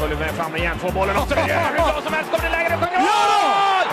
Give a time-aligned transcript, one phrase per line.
[0.00, 2.28] Följer med fram igen, får bollen och så är hur bra som helst.
[2.32, 3.86] Kommer det läge, det sjunger mål!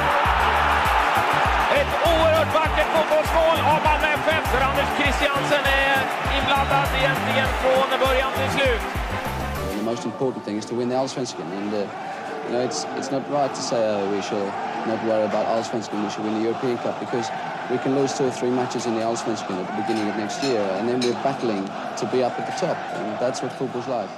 [1.79, 5.99] Ett oerhört vackert fotbollsmål av Malmö FF där Anders Christiansen är
[6.37, 8.83] inblandad egentligen från början till slut.
[9.77, 13.11] The most important thing is to win the Allsvenskan, and uh, you know it's it's
[13.15, 14.49] not right to say uh, we should
[14.91, 16.03] not worry about Allsvenskan.
[16.03, 17.27] We should win the European Cup because
[17.71, 20.43] we can lose two or three matches in the Allsvenskan at the beginning of next
[20.43, 21.63] year, and then we're battling
[21.99, 24.09] to be up at the top, and that's what football's like.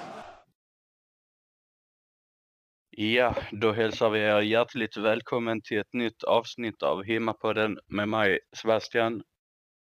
[2.98, 8.40] Ja, då hälsar vi er hjärtligt välkommen till ett nytt avsnitt av Himmapodden med mig
[8.58, 9.24] Sebastian.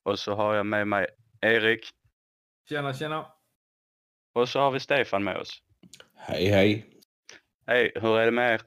[0.05, 1.07] Och så har jag med mig
[1.41, 1.91] Erik.
[2.69, 3.27] Tjena, tjena.
[4.35, 5.63] Och så har vi Stefan med oss.
[6.15, 6.87] Hej, hej.
[7.67, 8.63] Hej, hur är det med er?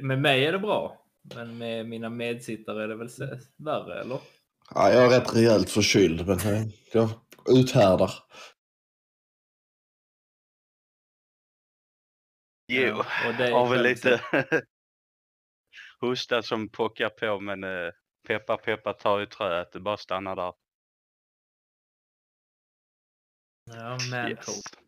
[0.02, 1.06] Med mig är det bra.
[1.34, 3.08] Men med mina medsittare är det väl
[3.56, 4.20] värre, eller?
[4.74, 7.08] Ja, jag är rätt rejält förkyld, men eh, jag
[7.48, 8.10] uthärdar.
[12.74, 14.20] Jo, och det har väl lite
[16.00, 17.90] hosta som pockar på men eh,
[18.28, 20.52] peppa peppa tar i trä att det bara stannar där.
[23.64, 24.46] Ja, man Yes.
[24.46, 24.86] cold.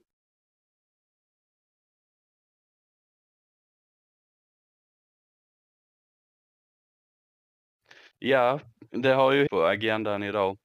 [8.18, 10.58] Ja, det har ju på agendan idag.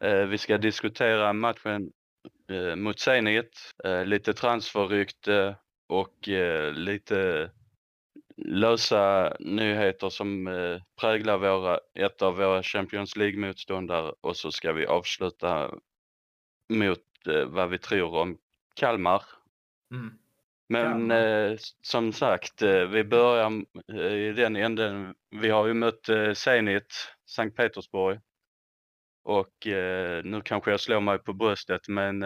[0.00, 1.92] Eh, vi ska diskutera matchen
[2.50, 5.56] eh, mot Zenit, eh, lite transferrykte
[5.86, 7.50] och eh, lite
[8.36, 14.86] lösa nyheter som eh, präglar våra, ett av våra Champions League-motståndare och så ska vi
[14.86, 15.74] avsluta
[16.68, 18.38] mot eh, vad vi tror om
[18.74, 19.22] Kalmar.
[19.94, 20.18] Mm.
[20.68, 25.14] Men eh, som sagt, eh, vi börjar eh, i den änden.
[25.30, 28.20] Vi har ju mött eh, Zenit, Sankt Petersburg.
[29.26, 29.66] Och
[30.24, 32.22] nu kanske jag slår mig på bröstet men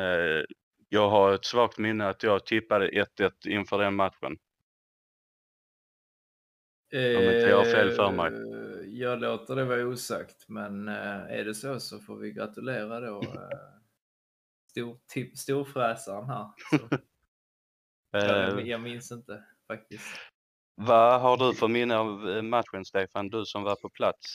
[0.89, 4.39] jag har ett svagt minne att jag tippade 1-1 inför den matchen.
[6.93, 8.27] Om inte jag har fel för mig.
[8.33, 10.95] Eh, Jag låter det vara osagt, men eh,
[11.39, 13.59] är det så så får vi gratulera då eh,
[14.71, 16.47] stor, tip, storfräsaren här.
[16.71, 16.89] Så,
[18.13, 20.07] jag, Eh, jag minns inte faktiskt.
[20.75, 24.35] vad har du för minne av eh, matchen Stefan, du som var på plats?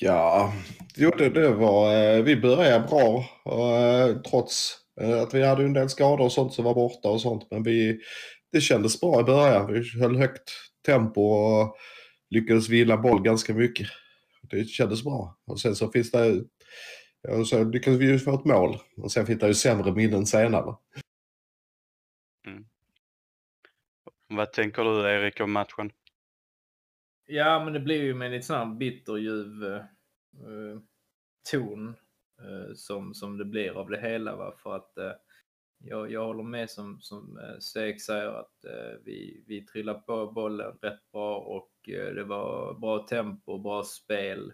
[0.00, 0.52] Ja,
[0.96, 1.94] jo, det, det var...
[1.94, 6.32] eh, Vi började bra och, eh, trots eh, att vi hade en del skador och
[6.32, 7.50] sånt som var borta och sånt.
[7.50, 8.00] Men vi,
[8.52, 9.72] det kändes bra i början.
[9.72, 10.50] Vi höll högt
[10.86, 11.76] tempo och
[12.30, 13.88] lyckades vinna boll ganska mycket.
[14.50, 15.38] Det kändes bra.
[15.46, 16.44] Och sen så finns det...
[17.28, 18.78] Ja, så lyckades vi ju få ett mål.
[18.96, 20.74] Och sen finns det ju sämre minnen senare.
[24.28, 25.90] Vad tänker du Erik om matchen?
[27.26, 30.80] Ja, men det blir ju med en lite sån här bitterljuv eh, eh,
[31.50, 31.94] ton eh,
[32.44, 34.36] Eh, som, som det blir av det hela.
[34.36, 34.54] Va?
[34.62, 35.12] För att eh,
[35.78, 40.78] jag, jag håller med som, som eh, säger att eh, vi, vi trillade på bollen
[40.82, 44.52] rätt bra och eh, det var bra tempo, bra spel.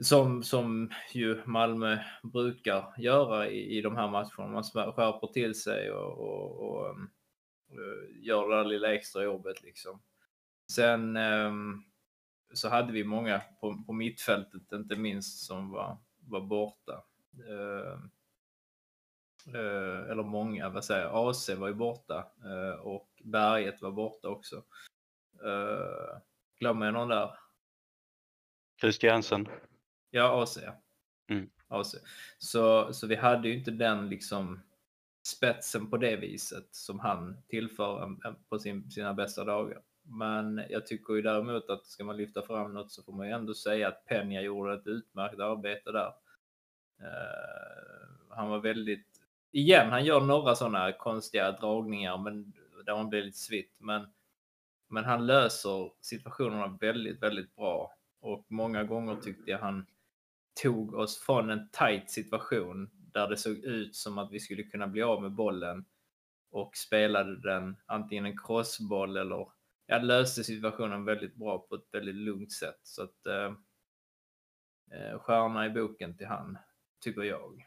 [0.00, 4.52] Som, som ju Malmö brukar göra i, i de här matcherna.
[4.52, 6.88] Man skärper till sig och, och, och
[7.70, 10.02] eh, gör det där lilla extra jobbet liksom.
[10.72, 11.82] Sen ehm,
[12.54, 17.04] så hade vi många på, på mittfältet, inte minst, som var, var borta.
[17.48, 18.10] Ehm,
[19.54, 24.28] eh, eller många, vad säger jag, AC var ju borta eh, och Berget var borta
[24.28, 24.62] också.
[26.58, 27.38] Glömmer jag någon där?
[28.80, 29.48] Christiansen?
[30.10, 30.58] Ja, AC.
[31.28, 31.50] Mm.
[31.68, 31.94] AC.
[32.38, 34.62] Så, så vi hade ju inte den liksom
[35.26, 38.16] spetsen på det viset som han tillför
[38.48, 39.82] på sin, sina bästa dagar.
[40.12, 43.32] Men jag tycker ju däremot att ska man lyfta fram något så får man ju
[43.32, 46.12] ändå säga att Peña gjorde ett utmärkt arbete där.
[47.00, 49.06] Uh, han var väldigt,
[49.52, 52.52] igen, han gör några sådana konstiga dragningar men
[52.86, 53.74] där man blir lite svitt.
[53.78, 54.06] Men,
[54.88, 57.94] men han löser situationerna väldigt, väldigt bra.
[58.20, 59.86] Och många gånger tyckte jag han
[60.62, 64.86] tog oss från en tight situation där det såg ut som att vi skulle kunna
[64.86, 65.84] bli av med bollen
[66.50, 69.48] och spelade den antingen en crossboll eller
[69.86, 72.80] jag löste situationen väldigt bra på ett väldigt lugnt sätt.
[72.82, 73.52] Så att eh,
[74.92, 76.58] eh, stjärna i boken till han,
[77.04, 77.64] tycker jag.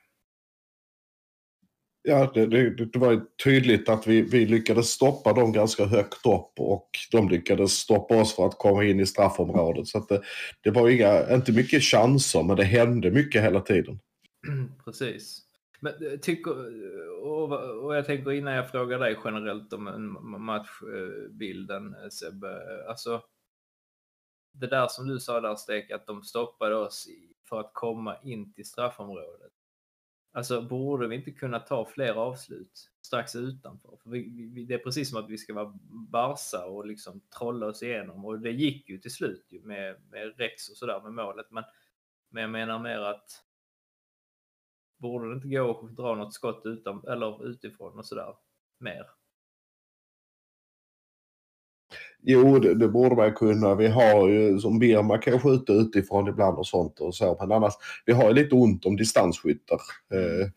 [2.08, 6.26] Ja, det, det, det var ju tydligt att vi, vi lyckades stoppa dem ganska högt
[6.26, 9.88] upp och de lyckades stoppa oss för att komma in i straffområdet.
[9.88, 10.22] Så att det,
[10.62, 14.00] det var inga, inte mycket chanser, men det hände mycket hela tiden.
[14.86, 15.45] Precis.
[15.86, 16.52] Men eh, tycker,
[17.24, 17.52] och,
[17.86, 23.22] och jag tänker innan jag frågar dig generellt om matchbilden eh, Sebbe, eh, alltså
[24.52, 27.08] det där som du sa där Stek, att de stoppade oss
[27.50, 29.52] för att komma in till straffområdet.
[30.34, 33.98] Alltså borde vi inte kunna ta fler avslut strax utanför?
[34.04, 35.80] För vi, vi, det är precis som att vi ska vara
[36.12, 40.38] Barca och liksom trolla oss igenom och det gick ju till slut ju med, med
[40.38, 41.52] Rex och sådär med målet.
[41.52, 41.64] Men,
[42.30, 43.45] men jag menar mer att
[44.98, 48.34] borde det inte gå att dra något skott utan, eller utifrån och sådär
[48.80, 49.06] mer?
[52.22, 53.76] Jo, det, det, borde man kunna.
[53.76, 57.38] Vi har ju som Birma kan skjuta utifrån ibland och sånt och så.
[57.40, 57.74] Men annars,
[58.06, 59.80] vi har ju lite ont om distansskyttar.
[60.14, 60.48] Eh,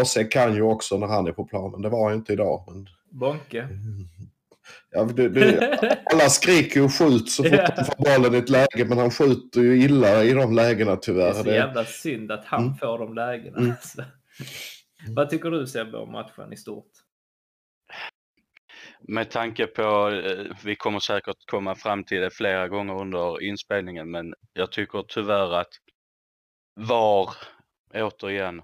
[0.00, 1.82] AC kan ju också när han är på planen.
[1.82, 2.64] Det var han inte idag.
[2.68, 2.88] Men...
[3.10, 3.68] Bonke.
[4.90, 7.70] Ja, det, det, alla skriker och skjut så fort yeah.
[7.76, 11.24] han får bollen i ett läge, men han skjuter ju illa i de lägena tyvärr.
[11.24, 11.54] Det är så det...
[11.54, 12.74] jävla synd att han mm.
[12.74, 13.58] får de lägena.
[13.58, 13.74] Mm.
[15.08, 16.90] Vad tycker du Sebbe om matchen i stort?
[19.00, 24.10] Med tanke på, eh, vi kommer säkert komma fram till det flera gånger under inspelningen,
[24.10, 25.72] men jag tycker tyvärr att
[26.74, 27.34] VAR,
[27.94, 28.62] återigen,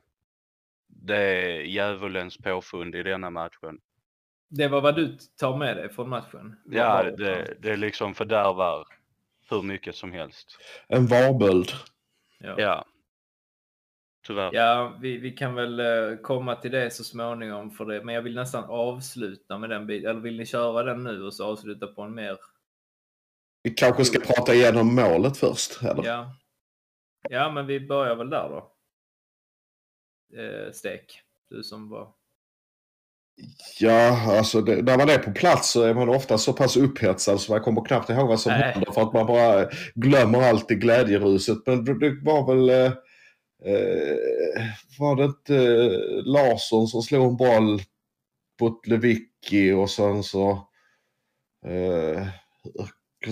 [0.88, 3.78] det är djävulens påfund i denna matchen.
[4.48, 6.56] Det var vad du tar med dig från matchen?
[6.64, 8.86] Ja, det, det är liksom fördärvar
[9.50, 10.58] hur mycket som helst.
[10.88, 11.70] En varböld.
[12.38, 12.54] Ja.
[12.58, 12.84] ja.
[14.26, 14.54] Tyvärr.
[14.54, 18.04] Ja, vi, vi kan väl uh, komma till det så småningom för det.
[18.04, 20.10] Men jag vill nästan avsluta med den biten.
[20.10, 22.38] Eller vill ni köra den nu och så avsluta på en mer...
[23.62, 26.04] Vi kanske ska prata igenom målet först, eller?
[26.04, 26.36] Ja.
[27.30, 28.72] Ja, men vi börjar väl där då.
[30.42, 32.12] Uh, Stek, du som var
[33.78, 37.40] Ja, alltså det, när man är på plats så är man ofta så pass upphetsad
[37.40, 38.62] så man kommer knappt ihåg vad som Nej.
[38.62, 41.58] händer för att man bara glömmer allt i glädjeruset.
[41.66, 42.68] Men det var väl...
[42.68, 42.92] Eh,
[43.72, 44.64] eh,
[44.98, 47.82] var det inte eh, Larsson som slog en boll
[48.58, 50.50] på Lewicki och sen så...
[51.66, 52.26] Eh,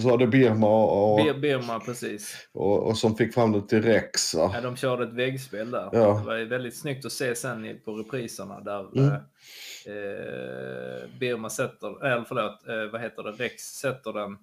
[0.01, 1.41] var det Birma och...
[1.41, 2.49] Birma, precis.
[2.53, 4.35] Och, och som fick fram det till Rex.
[4.35, 5.89] Ja, de körde ett väggspel där.
[5.93, 6.19] Ja.
[6.19, 9.13] Det var väldigt snyggt att se sen på repriserna där mm.
[9.87, 14.37] eh, Birma sätter, eller förlåt, eh, vad heter det, Rex sätter den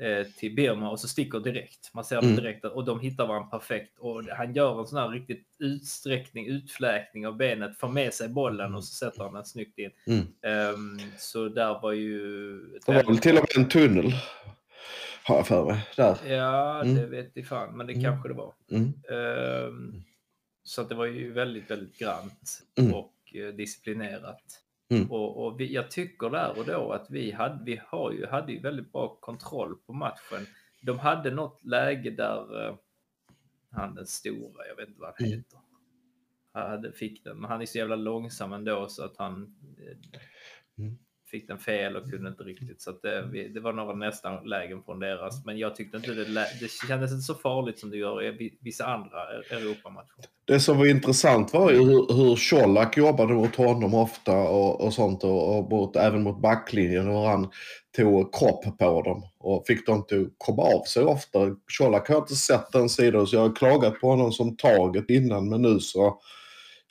[0.00, 1.94] eh, till Birma och så sticker direkt.
[1.94, 2.36] Man ser mm.
[2.36, 6.46] det direkt och de hittar varandra perfekt och han gör en sån här riktigt utsträckning,
[6.46, 9.90] utfläkning av benet, får med sig bollen och så sätter han den snyggt in.
[10.06, 10.74] Mm.
[10.74, 12.56] Um, så där var ju...
[12.86, 14.12] Det var väl till och med en tunnel
[15.30, 15.86] har jag för mig.
[15.96, 16.18] Där.
[16.26, 16.94] Ja, mm.
[16.94, 18.04] det vet jag fan, men det mm.
[18.04, 18.54] kanske det var.
[18.70, 18.92] Mm.
[19.68, 20.02] Um,
[20.62, 22.94] så att det var ju väldigt, väldigt grant mm.
[22.94, 24.62] och uh, disciplinerat.
[24.90, 25.10] Mm.
[25.10, 28.52] Och, och vi, jag tycker där och då att vi hade, vi har ju, hade
[28.52, 30.46] ju väldigt bra kontroll på matchen.
[30.82, 32.76] De hade något läge där uh,
[33.70, 35.38] han den stora, jag vet inte vad han mm.
[35.38, 35.58] heter,
[36.52, 39.56] hade, fick den, men han är så jävla långsam ändå så att han
[40.78, 40.98] mm
[41.30, 42.82] fick den fel och kunde inte riktigt.
[42.82, 43.24] Så det, eh,
[43.54, 45.44] det, var några nästan lägen från deras.
[45.44, 46.24] Men jag tyckte inte det,
[46.60, 50.24] det kändes inte så farligt som det gör i vissa andra e- Europamatcher.
[50.44, 54.94] Det som var intressant var ju hur, hur Colak jobbade mot honom ofta och, och
[54.94, 57.06] sånt och, och mot, även mot backlinjen.
[57.06, 57.50] Hur han
[57.96, 61.38] tog kropp på dem och fick dem att komma av sig ofta.
[61.78, 65.10] Colak har jag inte sett den sidan så jag har klagat på honom som taget
[65.10, 66.20] innan men nu så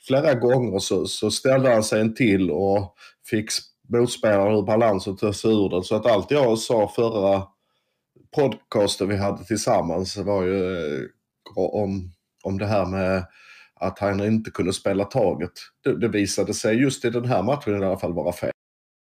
[0.06, 2.94] flera gånger så, så ställde han sig en till och
[3.30, 3.50] fick
[3.92, 5.82] motspelare ur balans och ta sig ur den.
[5.82, 7.42] Så att allt jag sa förra
[8.36, 11.08] podcasten vi hade tillsammans var ju eh,
[11.56, 12.12] om,
[12.44, 13.26] om det här med
[13.74, 15.52] att han inte kunde spela taget.
[15.84, 18.50] Det, det visade sig just i den här matchen i alla fall vara fel.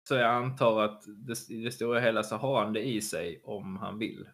[0.08, 3.42] Så jag antar att det, i det stora hela så har han det i sig
[3.44, 4.28] om han vill.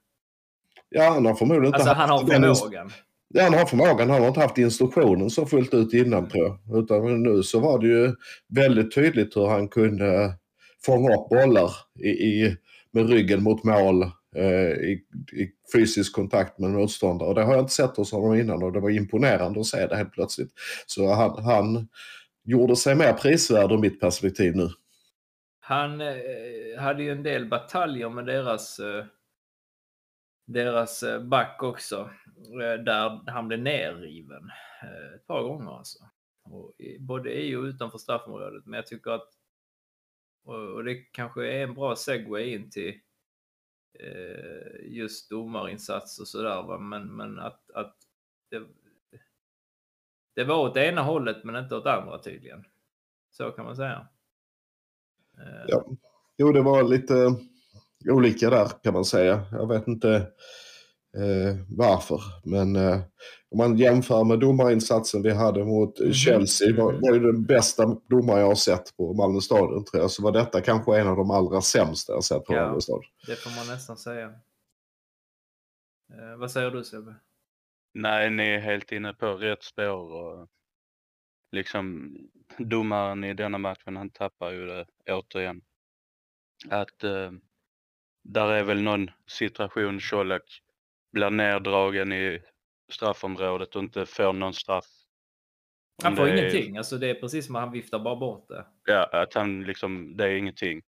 [0.90, 2.92] Ja, han har förmodligen inte alltså, han har förmågan.
[3.34, 4.10] Ja, han har förmågan.
[4.10, 6.84] Han har inte haft instruktionen så fullt ut innan tror jag.
[6.84, 8.16] Utan nu så var det ju
[8.50, 10.34] väldigt tydligt hur han kunde
[10.86, 12.58] fånga upp bollar i, i
[12.92, 14.04] med ryggen mot mål
[14.36, 15.02] eh, i,
[15.34, 17.30] i, fysisk kontakt med motståndare.
[17.30, 19.88] Och det har jag inte sett hos honom innan och det var imponerande att se
[19.88, 20.52] det helt plötsligt.
[20.86, 21.88] Så han, han
[22.44, 24.70] gjorde sig mer prisvärd ur mitt perspektiv nu.
[25.60, 26.08] Han eh,
[26.80, 29.06] hade ju en del bataljer med deras eh,
[30.48, 32.10] deras eh, back också.
[32.38, 34.52] Eh, där han blev nerriven
[34.84, 36.00] eh, ett par gånger alltså.
[36.44, 38.66] Och både i och utanför straffområdet.
[38.66, 39.30] Men jag tycker att,
[40.76, 43.00] och det kanske är en bra segway in till
[44.82, 46.78] just domarinsats och sådär.
[46.78, 47.98] Men, men att, att
[48.50, 48.64] det,
[50.34, 52.66] det var åt ena hållet men inte åt andra tydligen.
[53.32, 54.08] Så kan man säga.
[55.68, 55.86] Ja.
[56.38, 57.14] Jo, det var lite
[58.06, 59.46] olika där kan man säga.
[59.52, 60.10] Jag vet inte
[61.18, 62.22] eh, varför.
[62.44, 63.00] Men eh,
[63.52, 66.14] om man jämför med domarinsatsen vi hade mot Mhm.
[66.14, 70.12] Chelsea var, var ju den bästa domare jag har sett på Malmö stadion tror jag.
[70.12, 72.66] Så var detta kanske en av de allra sämsta jag sett på Ja.
[72.66, 73.04] Malmö stadion.
[73.28, 74.26] Det får man nästan säga.
[76.14, 77.16] Eh, vad säger du Sebbe?
[77.94, 80.48] Nej, ni är helt inne på rätt spår och
[81.52, 82.16] liksom
[82.58, 85.62] domaren i denna matchen, han tappar ju det återigen.
[86.70, 87.32] Att eh,
[88.28, 90.62] där är väl någon situation Colak
[91.12, 92.42] blir neddragen i
[92.92, 94.86] straffområdet och inte får någon straff.
[96.04, 96.78] Han får är- ingenting.
[96.78, 98.66] Alltså det är precis som att han viftar bara bort det.
[98.86, 100.82] Ja, att han liksom, det är ingenting.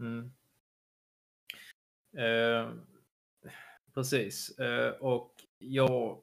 [0.00, 0.30] Mm.
[2.16, 2.70] Eh,
[3.94, 4.58] precis.
[4.58, 6.22] Eh, och jag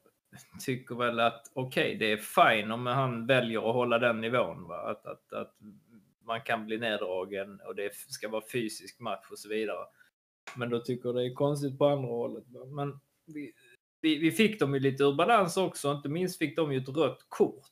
[0.64, 4.68] tycker väl att okej, det är fine om han väljer att hålla den nivån.
[4.68, 4.90] Va?
[4.90, 5.54] Att, att, att
[6.20, 9.86] man kan bli neddragen och det ska vara fysisk match och så vidare.
[10.54, 12.44] Men då tycker det är konstigt på andra hållet.
[12.66, 13.52] Men vi,
[14.00, 15.92] vi, vi fick dem ju lite ur balans också.
[15.92, 17.64] Inte minst fick de ju ett rött kort.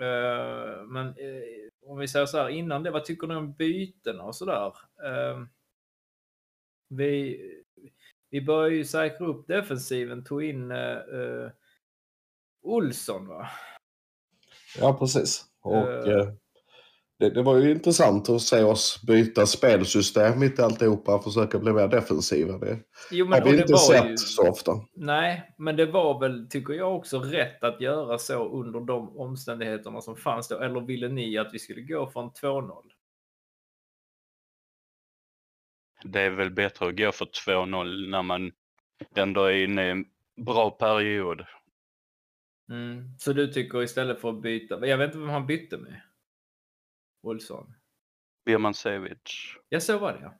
[0.00, 1.42] Eh, men eh,
[1.86, 4.66] om vi säger så här innan det, vad tycker ni om bytena och sådär?
[5.04, 5.46] Uh,
[6.88, 7.40] vi,
[8.30, 11.50] vi började ju säkra upp defensiven, tog in uh,
[12.62, 13.48] Olsson va?
[14.78, 15.44] Ja, precis.
[15.60, 16.32] Och Eh.
[17.18, 21.58] Det, det var ju intressant att se oss byta spelsystem mitt i alltihopa och försöka
[21.58, 22.58] bli mer defensiva.
[22.58, 22.78] Det
[23.10, 24.72] Jo, har vi det inte var sett ju- så ofta.
[24.96, 30.00] Nej, men det var väl, tycker jag också, rätt att göra så under de omständigheterna
[30.00, 30.58] som fanns då.
[30.60, 32.82] Eller ville ni att vi skulle gå från 2-0?
[36.04, 38.52] Det är väl bättre att gå för 2-0 när man
[39.16, 40.04] ändå är inne i en
[40.36, 41.44] bra period.
[42.70, 43.18] Mm.
[43.18, 46.00] Så du tycker istället för att byta, jag vet inte vem han bytte med?
[47.26, 47.74] Olsson?
[48.44, 50.34] Birmancevic Ja, så var det ja.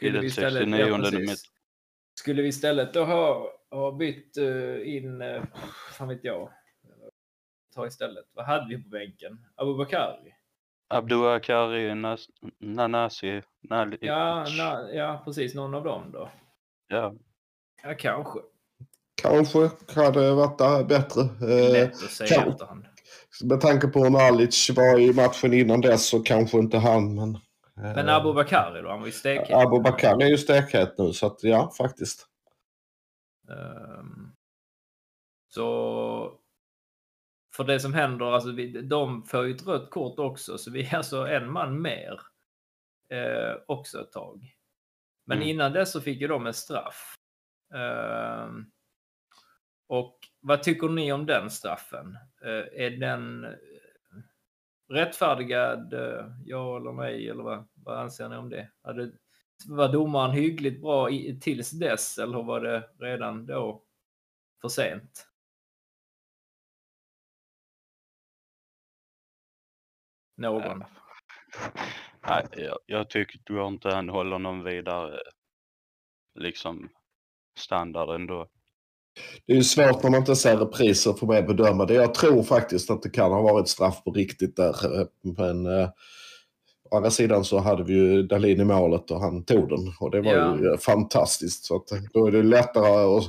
[0.00, 1.34] i den istället- 69 ja.
[2.20, 5.44] Skulle vi istället då ha, ha bytt eh, in, uh,
[5.92, 6.52] fan vet jag,
[7.74, 9.46] ta istället, vad hade vi på bänken?
[9.54, 10.34] Abubakari?
[10.88, 13.98] Abdouakari, Nas- Nanasi, Nali.
[14.00, 16.30] Ja, na, ja, precis, någon av dem då.
[16.88, 17.14] ja.
[17.82, 18.38] Ja, kanske.
[19.22, 21.20] Kanske hade varit bättre.
[21.22, 22.86] Eh, Lätt att säga kan- efterhand.
[23.44, 27.14] Med tanke på hur Nalic var i matchen innan dess så kanske inte han.
[27.14, 29.56] Men, eh, Men Abubakari då, han var ju stekhet.
[29.56, 32.26] Abubakar är ju stekhet nu så att ja, faktiskt.
[33.50, 34.32] Ehm,
[35.48, 36.38] så
[37.56, 40.86] för det som händer, alltså vi, de får ju ett rött kort också, så vi
[40.86, 42.20] är alltså en man mer
[43.12, 44.54] eh, också ett tag.
[45.26, 45.48] Men Mm.
[45.48, 47.14] innan dess så fick ju de en straff.
[47.74, 48.64] Ehm,
[49.88, 52.18] och vad tycker ni om den straffen?
[52.42, 53.50] Eh, är den eh,
[54.88, 58.70] rättfärdigad, eh, ja eller nej, eller vad, vad anser ni om det?
[58.82, 59.12] Hade,
[59.68, 63.82] var domaren hyggligt bra i, tills dess eller var det redan då
[64.60, 65.28] för sent?
[70.36, 70.84] Någon?
[72.26, 75.20] Nej, jag, jag tycker du inte han håller någon vidare
[76.34, 76.88] liksom
[77.58, 78.48] standard ändå.
[79.46, 81.94] Det är ju svårt när man inte ser repriser för mig att bedöma det.
[81.94, 84.76] Jag tror faktiskt att det kan ha varit straff på riktigt där.
[85.38, 85.88] Men eh,
[86.90, 89.92] å andra sidan så hade vi ju Dahlin i målet och han tog den.
[90.00, 90.56] Och det var Ja.
[90.58, 91.64] ju eh, fantastiskt.
[91.64, 93.24] Så att, eh, då är det lättare att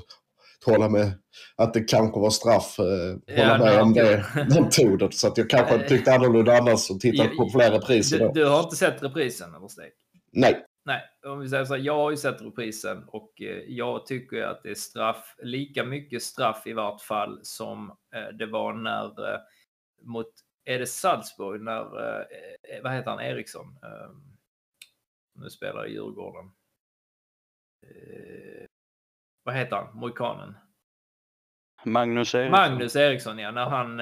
[0.65, 1.12] hålla med
[1.55, 2.79] att det kanske var straff.
[2.79, 4.25] Eh, Ja, hålla med nej, om det.
[4.55, 5.13] De tog det.
[5.13, 8.31] Så att jag kanske tyckte annorlunda annars och tittat ja, på fler repriser Du, då.
[8.34, 9.86] du har inte sett reprisen översteg?
[10.34, 10.65] Nej.
[10.86, 14.42] Nej, om vi säger så här, jag har ju sett reprisen och eh, jag tycker
[14.42, 19.34] att det är straff, lika mycket straff i vart fall som eh, det var när
[19.34, 19.40] eh,
[20.02, 20.28] mot,
[20.66, 21.84] är det Salzburg när,
[22.84, 23.80] vad heter han, Eriksson?
[25.36, 26.52] Nu spelar i Djurgården.
[29.44, 30.58] Vad heter han, Mojkanen?
[31.86, 32.52] Magnus Eriksson.
[32.52, 33.52] Magnus Eriksson, ja.
[33.52, 34.00] När han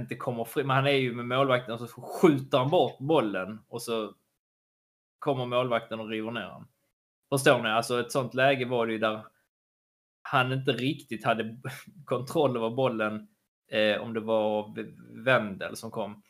[0.00, 3.60] inte kommer fri, men han är ju med målvakten och så skjuter han bort bollen
[3.68, 4.14] och så
[5.22, 6.68] kommer målvakten och river ner honom.
[7.28, 7.68] Förstår ni?
[7.68, 9.26] Alltså ett sånt läge var det ju där
[10.22, 11.56] han inte riktigt hade
[12.04, 13.28] kontroll över bollen.
[13.68, 14.74] Eh, om det var
[15.24, 16.22] Wendel som kom.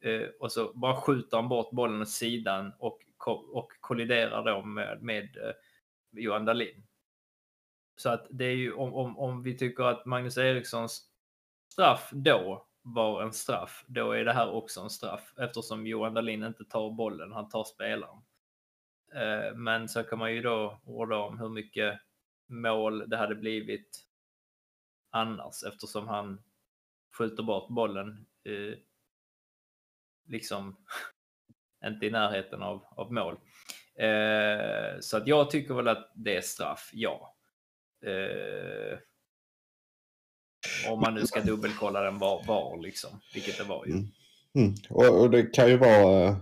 [0.00, 4.62] Eh, och så bara skjuter han bort bollen åt sidan och, ko- och kolliderar då
[4.62, 5.52] med, med eh,
[6.22, 6.86] Johan Dahlin.
[7.96, 11.08] Så att det är ju om, om, om vi tycker att Magnus Erikssons
[11.72, 16.42] straff då var en straff, då är det här också en straff eftersom Johan Dahlin
[16.42, 18.23] inte tar bollen, han tar spelaren.
[19.14, 22.00] Eh, men så kan man ju då orda om hur mycket
[22.46, 24.04] mål det hade blivit
[25.10, 26.42] annars eftersom han
[27.18, 28.26] skjuter bort bollen
[30.26, 30.76] liksom
[31.86, 33.36] inte i närheten av, av mål.
[33.94, 37.34] Eh, så att jag tycker väl att det är straff, ja.
[38.06, 38.98] Eh,
[40.90, 43.92] om man nu ska dubbelkolla den var, var liksom, vilket det var ju.
[43.92, 44.06] Mm.
[44.54, 44.74] mm.
[44.90, 46.36] Och, och det kan ju vara eh,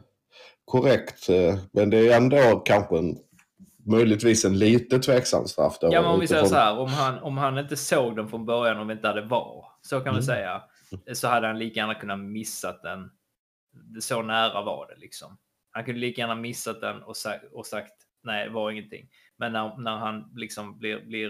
[0.73, 3.19] korrekt, eh, men det är ändå kanske en,
[3.87, 5.79] möjligtvis en lite tveksam straff.
[5.81, 8.29] Då, Ja, men om vi säger så här, om han, om han inte såg den
[8.29, 10.23] från början, om vi inte hade VAR, så kan vi Mm.
[10.23, 10.63] säga,
[11.13, 13.11] så hade han lika gärna kunnat missat den.
[14.01, 15.39] Så nära var det liksom.
[15.71, 19.09] Han kunde lika gärna missat den och, sa, och sagt nej, det var ingenting.
[19.37, 21.27] Men när, när han liksom blir, blir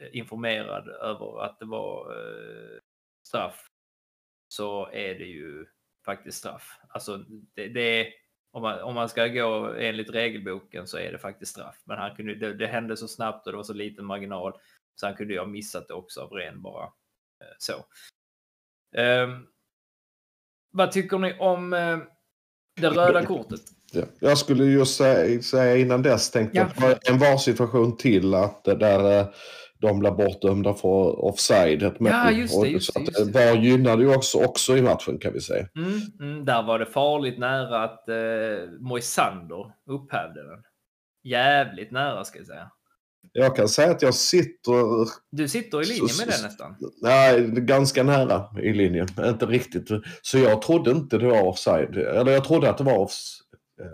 [0.00, 2.78] eh, informerad över att det var eh,
[3.26, 3.66] straff
[4.48, 5.66] så är det ju
[6.04, 6.78] faktiskt straff.
[6.88, 7.16] Alltså,
[7.54, 8.06] det, det är,
[8.52, 11.76] om, man, om man ska gå enligt regelboken så är det faktiskt straff.
[11.84, 14.52] Men han kunde, det, det hände så snabbt och det var så liten marginal
[14.94, 17.72] så han kunde ju ha missat det också av ren bara eh, så.
[18.96, 19.46] Ehm,
[20.70, 21.98] vad tycker ni om eh,
[22.76, 23.60] det röda kortet?
[23.92, 24.02] Ja.
[24.20, 26.68] Jag skulle just säga, säga innan dess tänkte Ja.
[26.76, 29.26] jag en VAR-situation till att det där eh,
[29.82, 31.82] de blev bortdömda för offside.
[31.82, 33.46] Ett Ja, just det, just så det, just det.
[33.46, 35.68] VAR gynnade ju också, också i matchen kan vi säga.
[35.76, 38.14] Mm, mm, där var det farligt nära att eh,
[38.80, 40.62] Moisander upphävde den.
[41.24, 42.70] Jävligt nära ska jag säga.
[43.32, 46.76] Jag kan säga att jag sitter Du sitter i linje med det nästan.
[47.02, 49.08] Nej, ganska nära i linjen.
[49.24, 49.88] Inte riktigt.
[50.22, 51.96] Så jag trodde inte det var offside.
[51.96, 53.12] Eller jag trodde att det var off...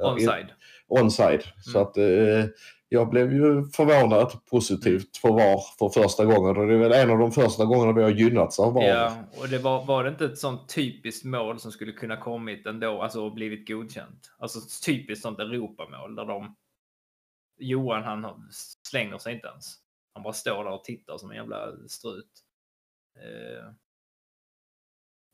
[0.02, 0.47] Onside.
[0.88, 1.42] onside.
[1.64, 1.83] Så Mm.
[1.88, 2.50] att eh,
[2.88, 6.57] jag blev ju förvånad positivt för VAR för första gången.
[6.57, 8.83] Och det är väl en av de första gångerna vi har gynnats av VAR.
[8.83, 12.66] Ja, och det var, var det inte ett sånt typiskt mål som skulle kunna kommit
[12.66, 14.33] ändå, alltså och blivit godkänt?
[14.38, 16.57] Alltså ett typiskt sånt Europamål där de...
[17.61, 18.49] Johan han
[18.83, 19.75] slänger sig inte ens.
[20.14, 22.30] Han bara står där och tittar som en jävla strut.
[23.16, 23.73] Eh,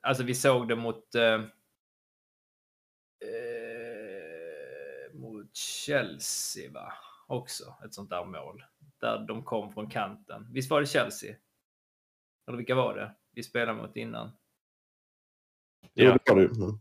[0.03, 1.15] alltså vi såg det mot...
[1.15, 1.35] Eh,
[3.29, 3.85] eh,
[5.15, 6.93] mot Chelsea va?
[7.27, 8.65] Också ett sånt där mål.
[9.01, 10.47] Där de kom från kanten.
[10.53, 11.37] Visst var det Chelsea?
[12.49, 14.31] Eller vilka var det vi spelade mot innan?
[15.95, 16.47] Jo, det var det.
[16.47, 16.79] Mm.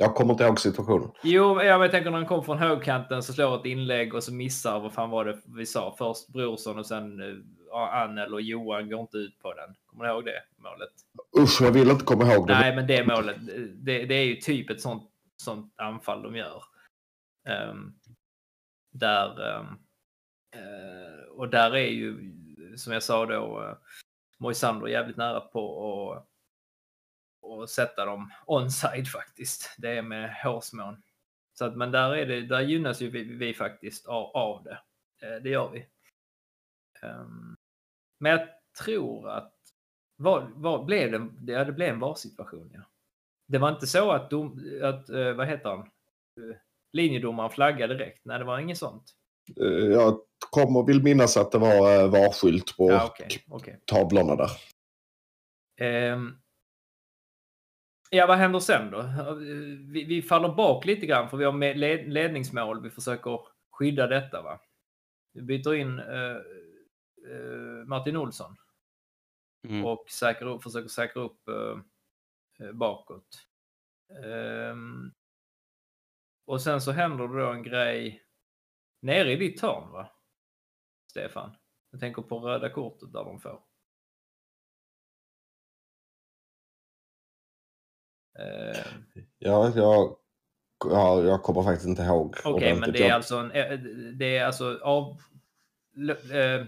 [0.00, 1.10] Jag kommer inte ihåg situationen.
[1.22, 4.34] Jo, jag, jag tänker när han kom från högkanten så slår ett inlägg och så
[4.34, 5.94] missar, vad fan var det vi sa?
[5.98, 9.74] Först Brorsson och sen uh, Annel och Johan går inte ut på den.
[9.86, 10.92] Kommer du ihåg det målet?
[11.38, 12.54] Usch, jag vill inte komma ihåg det.
[12.54, 13.36] Nej, men det målet,
[13.74, 16.62] det, det är ju typ ett sånt, sånt anfall de gör.
[17.48, 17.92] Ehm,
[18.90, 19.66] där, ehm,
[20.50, 22.32] eh, och där är ju,
[22.76, 23.76] som jag sa då, eh,
[24.38, 26.28] Moisander jävligt nära på att
[27.40, 29.74] och sätta dem onside faktiskt.
[29.78, 31.02] Det är med hårsmån.
[31.58, 34.80] Så att, men där, är det, där gynnas ju vi, vi faktiskt av, av det.
[35.22, 35.86] Eh, det gör vi.
[37.02, 37.56] Ehm,
[38.18, 38.48] men jag
[38.84, 39.54] tror att
[40.16, 41.52] vad, vad blev det?
[41.52, 42.70] Ja, det blev en VAR-situation.
[42.74, 42.80] Ja.
[43.46, 45.90] Det var inte så att, dom, att eh, vad heter han?
[46.92, 48.24] Linjedomaren flaggade direkt.
[48.24, 49.04] Nej, det var inget sånt.
[49.60, 50.20] Eh, Jag
[50.50, 53.80] kommer vill minnas att det var eh, VAR-skylt på Ja, okej, okej.
[53.84, 54.50] tavlorna där.
[55.80, 56.36] Ehm,
[58.10, 59.02] ja, vad händer sen då?
[59.92, 62.82] Vi, vi faller bak lite grann för vi har med led, ledningsmål.
[62.82, 63.40] Vi försöker
[63.72, 64.42] skydda detta.
[64.42, 64.60] va?
[65.32, 66.36] Vi byter in eh,
[67.32, 68.56] eh, Martin Olsson
[69.68, 69.84] Mm.
[69.84, 73.26] och säkrar upp, försöker säkra upp eh, bakåt.
[74.24, 75.12] Ehm,
[76.48, 78.22] och sen så händer det då en grej
[79.00, 80.10] nere i ditt hörn, va?
[81.10, 81.56] Stefan?
[81.90, 83.62] Jag tänker på röda kortet där de får.
[88.38, 89.04] Ehm,
[89.38, 90.16] Ja, jag,
[90.84, 92.36] ja, jag kommer faktiskt inte ihåg.
[92.44, 92.92] Okej, men ordentligt.
[92.96, 93.78] det är Jag- alltså en, eh,
[94.18, 95.10] det är alltså av,
[96.32, 96.66] eh,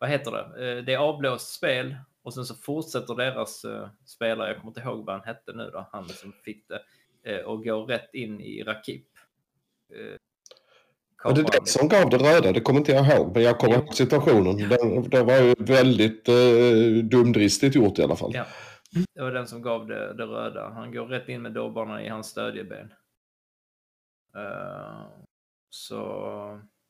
[0.00, 0.44] vad heter det?
[0.78, 4.80] Eh, det är avblåst spel och sen så fortsätter deras eh, spelare, jag kommer inte
[4.80, 6.80] ihåg vad han hette nu då, han som fick det, eh,
[7.44, 9.06] och går rätt in i Rakip.
[9.94, 10.16] Eh,
[11.24, 13.34] Ja, det är det som gav det röda, det kommer inte jag ihåg.
[13.34, 14.68] Men jag kommer ihåg situationen.
[14.68, 18.30] Det, det var ju väldigt eh, dumdristigt gjort i alla fall.
[18.34, 18.44] Ja,
[19.14, 20.68] det var den som gav det, det röda.
[20.68, 22.92] Han går rätt in med dobbarna i hans stödjeben.
[24.36, 25.06] Eh,
[25.70, 26.02] så,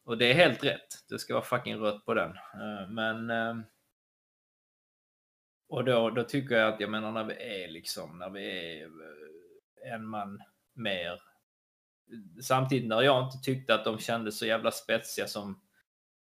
[0.05, 0.89] och det är helt rätt.
[1.09, 2.31] Det ska vara fucking rött på den.
[2.31, 3.57] Eh, men eh,
[5.69, 8.85] och då, då tycker jag att, jag menar när vi är liksom, när vi är
[8.85, 9.40] eh,
[9.91, 11.23] en man mer.
[12.43, 15.61] Samtidigt när jag inte tyckte att de kändes så jävla spetsiga som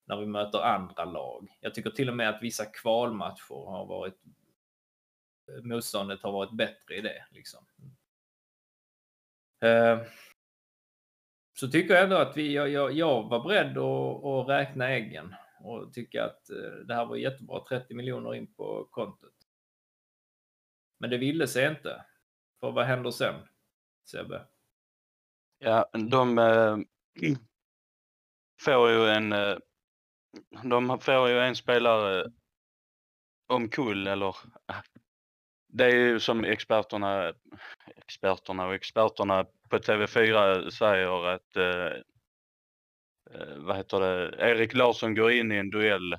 [0.05, 1.57] när vi möter andra lag.
[1.59, 4.23] Jag tycker till och med att vissa kvalmatcher har varit
[5.63, 7.25] motståndet har varit bättre i det.
[7.31, 7.65] Liksom.
[9.61, 10.01] Eh,
[11.53, 15.35] så tycker jag ändå att vi, jag, jag, jag var beredd att, att räkna äggen
[15.59, 17.63] och tycka att eh, det här var jättebra.
[17.69, 19.33] 30 miljoner in på kontot.
[20.99, 22.05] Men det ville sig inte.
[22.59, 23.35] För vad händer sen,
[24.07, 24.47] Sebbe?
[25.59, 26.77] Ja, de äh,
[28.61, 29.33] får ju en...
[29.33, 29.57] äh,
[30.63, 32.31] de får ju en spelare
[33.47, 34.35] omkull eller...
[35.67, 37.33] Det är ju som experterna,
[37.95, 42.01] experterna och experterna på TV4 säger att eh,
[43.31, 46.15] eh, vad heter det, Erik Larsson går in i en duell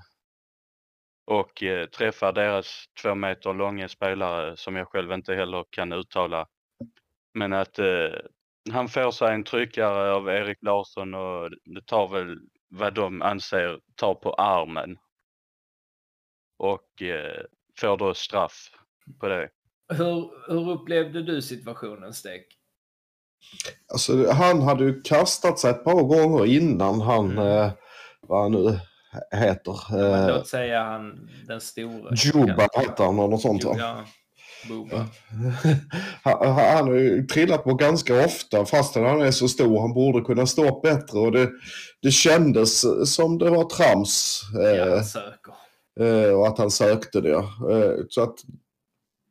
[1.24, 6.46] och eh, träffar deras två meter långa spelare som jag själv inte heller kan uttala.
[7.38, 7.84] Men att eh,
[8.72, 12.38] han får sig en tryckare av Erik Larsson och det tar väl
[12.70, 14.98] vad de anser tar på armen.
[16.58, 17.42] Och eh,
[17.80, 18.70] får då straff
[19.20, 19.48] på det.
[19.92, 22.46] Hur, hur upplevde du situationen, Stek?
[23.92, 27.46] Alltså, han hade ju kastat sig ett par gånger innan han, Mm.
[27.46, 27.70] eh,
[28.20, 28.78] vad han nu
[29.38, 29.76] heter.
[29.90, 32.14] Men Eh, låt säga han, den stora.
[32.34, 33.74] Juba hette han eller något sånt va?
[33.78, 34.04] Ja,
[34.68, 35.06] Boba.
[36.22, 39.80] han, han har ju trillat på ganska ofta fastän han är så stor.
[39.80, 41.50] Han borde kunna stå bättre och det,
[42.02, 44.40] det kändes som det var trams.
[44.64, 45.54] eh, Ja, han söker.
[46.00, 47.34] eh, och att han sökte det.
[47.34, 48.34] Eh, så att,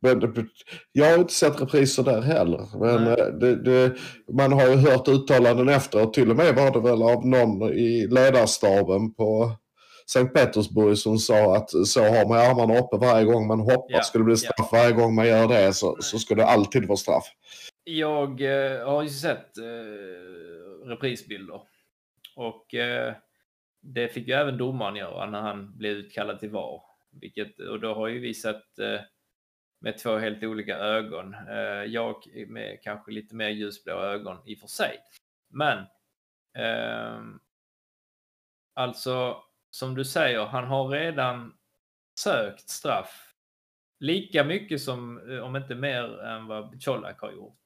[0.02, 0.48] men,
[0.92, 2.66] jag har inte sett repriser där heller.
[2.80, 3.96] Men eh, det, det,
[4.32, 6.14] man har ju hört uttalanden efteråt.
[6.14, 9.52] Till och med var det väl av någon i ledarstaben på
[10.10, 14.02] Sankt Petersburg som sa att så har man armarna uppe varje gång man hoppar Ja,
[14.02, 14.72] skulle det bli straff.
[14.72, 17.24] Varje gång man gör det så, så skulle det alltid vara straff.
[17.84, 21.60] Jag eh, har ju sett eh, reprisbilder.
[22.36, 23.14] Och eh,
[23.80, 26.80] det fick ju även domaren göra när han blev utkallad till VAR.
[27.20, 29.00] Vilket, och då har ju vi sett eh,
[29.80, 31.34] med två helt olika ögon.
[31.34, 32.14] Eh, jag
[32.48, 34.98] med kanske lite mer ljusblå ögon i och för sig.
[35.50, 35.78] Men
[36.58, 37.38] ehm,
[38.74, 39.36] alltså
[39.70, 41.54] som du säger, han har redan
[42.18, 43.28] sökt straff
[44.00, 47.58] lika mycket som, eh, om inte mer än vad Colak har gjort.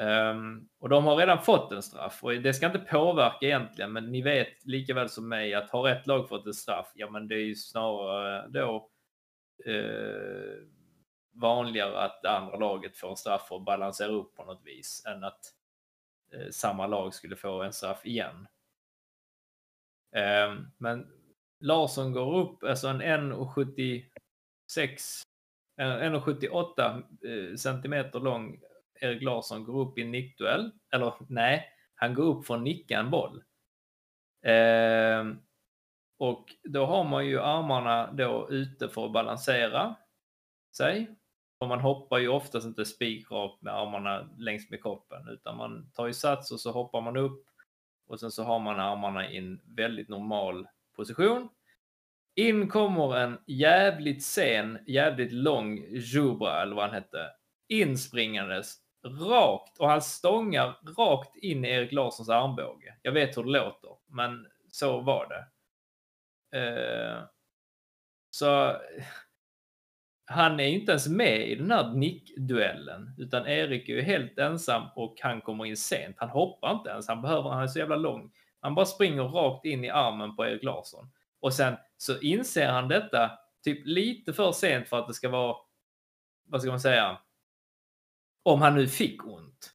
[0.00, 4.12] Um, och de har redan fått en straff och det ska inte påverka egentligen, men
[4.12, 7.28] ni vet lika väl som mig att har ett lag fått en straff, ja men
[7.28, 8.90] det är ju snarare då
[9.66, 10.66] eh,
[11.32, 15.24] vanligare att det andra laget får en straff och balanserar upp på något vis än
[15.24, 15.40] att
[16.32, 18.46] eh, samma lag skulle få en straff igen.
[20.16, 21.06] Ehm, men
[21.60, 25.22] Larsson går upp, alltså en 1,76,
[25.76, 28.60] en 1,78 eh, centimeter lång
[29.00, 30.70] Erik Larsson går upp i en nickduell.
[30.94, 33.42] Eller nej, han går upp för att nicka en boll.
[34.46, 35.24] Eh,
[36.18, 39.94] och då har man ju armarna då ute för att balansera
[40.76, 41.16] sig.
[41.58, 46.06] Och man hoppar ju oftast inte spikrakt med armarna längs med kroppen utan man tar
[46.06, 47.44] ju sats och så hoppar man upp
[48.06, 51.48] och sen så har man armarna i en väldigt normal position.
[52.36, 57.30] In kommer en jävligt sen, jävligt lång Jubra eller vad han hette.
[57.68, 62.96] Inspringandes rakt och han stångar rakt in i Erik Larssons armbåge.
[63.02, 65.46] Jag vet hur det låter, men så var det.
[66.58, 67.24] Uh,
[68.30, 68.76] så
[70.24, 74.38] han är ju inte ens med i den här nickduellen, utan Erik är ju helt
[74.38, 76.16] ensam och han kommer in sent.
[76.18, 78.32] Han hoppar inte ens, han behöver, han är så jävla lång.
[78.60, 81.10] Han bara springer rakt in i armen på Erik Larsson.
[81.40, 83.30] Och sen så inser han detta
[83.64, 85.56] typ lite för sent för att det ska vara,
[86.44, 87.18] vad ska man säga,
[88.42, 89.70] om han nu fick ont.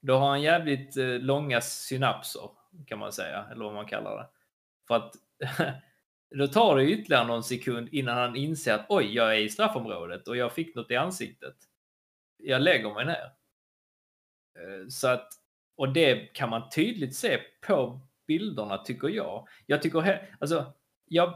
[0.00, 2.50] Då har han jävligt eh, långa synapser
[2.86, 4.28] kan man säga, eller vad man kallar det.
[4.88, 5.14] För att
[6.38, 10.28] då tar det ytterligare någon sekund innan han inser att oj, jag är i straffområdet
[10.28, 11.54] och jag fick något i ansiktet.
[12.38, 13.30] Jag lägger mig ner.
[14.58, 15.28] Eh, så att,
[15.76, 19.48] och det kan man tydligt se på bilderna tycker jag.
[19.66, 20.72] Jag tycker, alltså,
[21.08, 21.34] jag,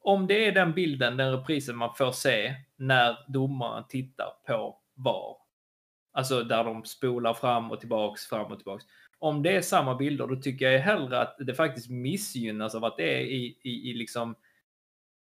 [0.00, 5.36] om det är den bilden, den reprisen man får se när domaren tittar på VAR.
[6.20, 8.84] Alltså där de spolar fram och tillbaks, fram och tillbaks.
[9.18, 12.96] Om det är samma bilder, då tycker jag hellre att det faktiskt missgynnas av att
[12.96, 14.34] det är i, i, i liksom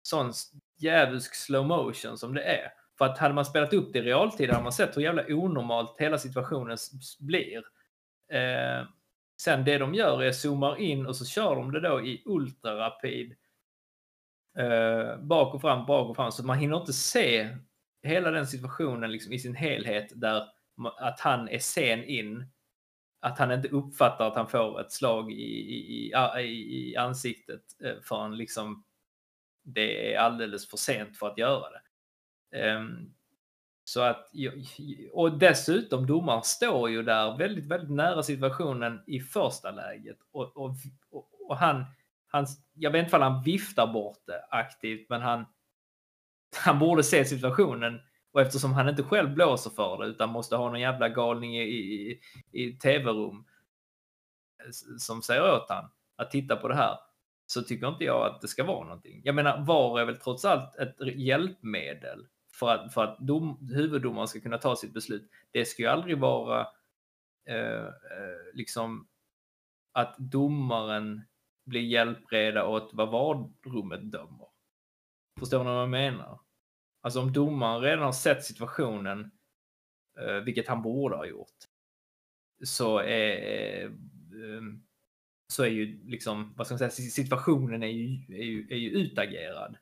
[0.02, 0.32] sån
[0.78, 2.72] djävulsk slow motion som det är.
[2.98, 5.96] För att hade man spelat upp det i realtid hade man sett hur jävla onormalt
[5.98, 6.76] hela situationen
[7.20, 7.62] blir.
[8.32, 8.86] Eh,
[9.40, 13.34] sen det de gör är zoomar in och så kör de det då i ultrarapid.
[14.58, 16.32] Eh, bak och fram, bak och fram.
[16.32, 17.56] Så man hinner inte se
[18.02, 20.48] hela den situationen liksom i sin helhet där
[20.98, 22.46] att han är sen in.
[23.20, 28.00] Att han inte uppfattar att han får ett slag i, i, i, i, ansiktet eh,
[28.02, 28.84] förrän liksom
[29.62, 32.74] det är alldeles för sent för att göra det.
[32.76, 33.14] Um,
[33.84, 34.30] Så att,
[35.12, 40.18] och dessutom domaren står ju där väldigt, väldigt nära situationen i första läget.
[40.32, 40.76] Och, och,
[41.48, 41.84] och han,
[42.26, 45.46] han, jag vet inte om han viftar bort det aktivt, men han,
[46.56, 48.00] han borde se situationen.
[48.32, 51.62] Och eftersom han inte själv blåser för det utan måste ha någon jävla galning i,
[51.62, 52.20] i,
[52.52, 53.44] i tv-rum
[54.64, 56.98] eh, som säger åt han att titta på det här
[57.46, 59.20] så tycker inte jag att det ska vara någonting.
[59.24, 64.28] Jag menar, VAR är väl trots allt ett hjälpmedel för att, för att dom, huvuddomaren
[64.28, 65.30] ska kunna ta sitt beslut.
[65.50, 66.60] Det ska ju aldrig vara
[67.48, 69.08] eh, eh liksom
[69.92, 71.22] att domaren
[71.64, 74.46] blir hjälpreda åt vad VAR-rummet dömer.
[75.38, 76.38] Förstår ni vad jag menar?
[77.04, 79.30] Alltså om domaren redan har sett situationen,
[80.18, 81.56] eh, vilket han borde ha gjort,
[82.64, 84.62] så är, eh, eh
[85.52, 88.90] så är ju liksom, vad ska man säga, situationen är ju, är ju, är ju
[88.90, 89.76] utagerad.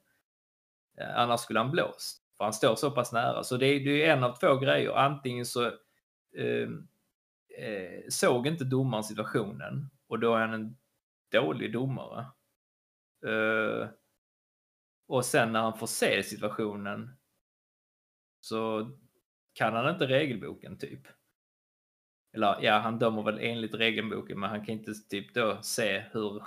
[0.98, 2.22] Eh, annars skulle han blåst.
[2.36, 3.44] För han står så pass nära.
[3.44, 4.90] Så det är, det är en av två grejer.
[4.90, 5.66] Antingen så
[6.36, 6.68] eh,
[7.58, 10.76] eh, såg inte domaren situationen och då är han en
[11.32, 12.26] dålig domare.
[13.26, 13.88] Eh,
[15.10, 17.10] och sen när han får se situationen
[18.40, 18.90] så
[19.52, 21.00] kan han inte regelboken typ.
[22.32, 26.42] Eller ja, han dömer väl enligt regelboken, men han kan inte typ då se hur,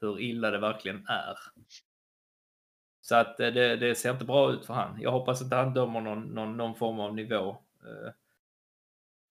[0.00, 1.38] hur illa det verkligen är.
[3.00, 5.00] Så att eh, det, det ser inte bra ut för han.
[5.00, 7.50] Jag hoppas inte han dömer någon, någon, någon form av nivå
[7.82, 8.12] eh,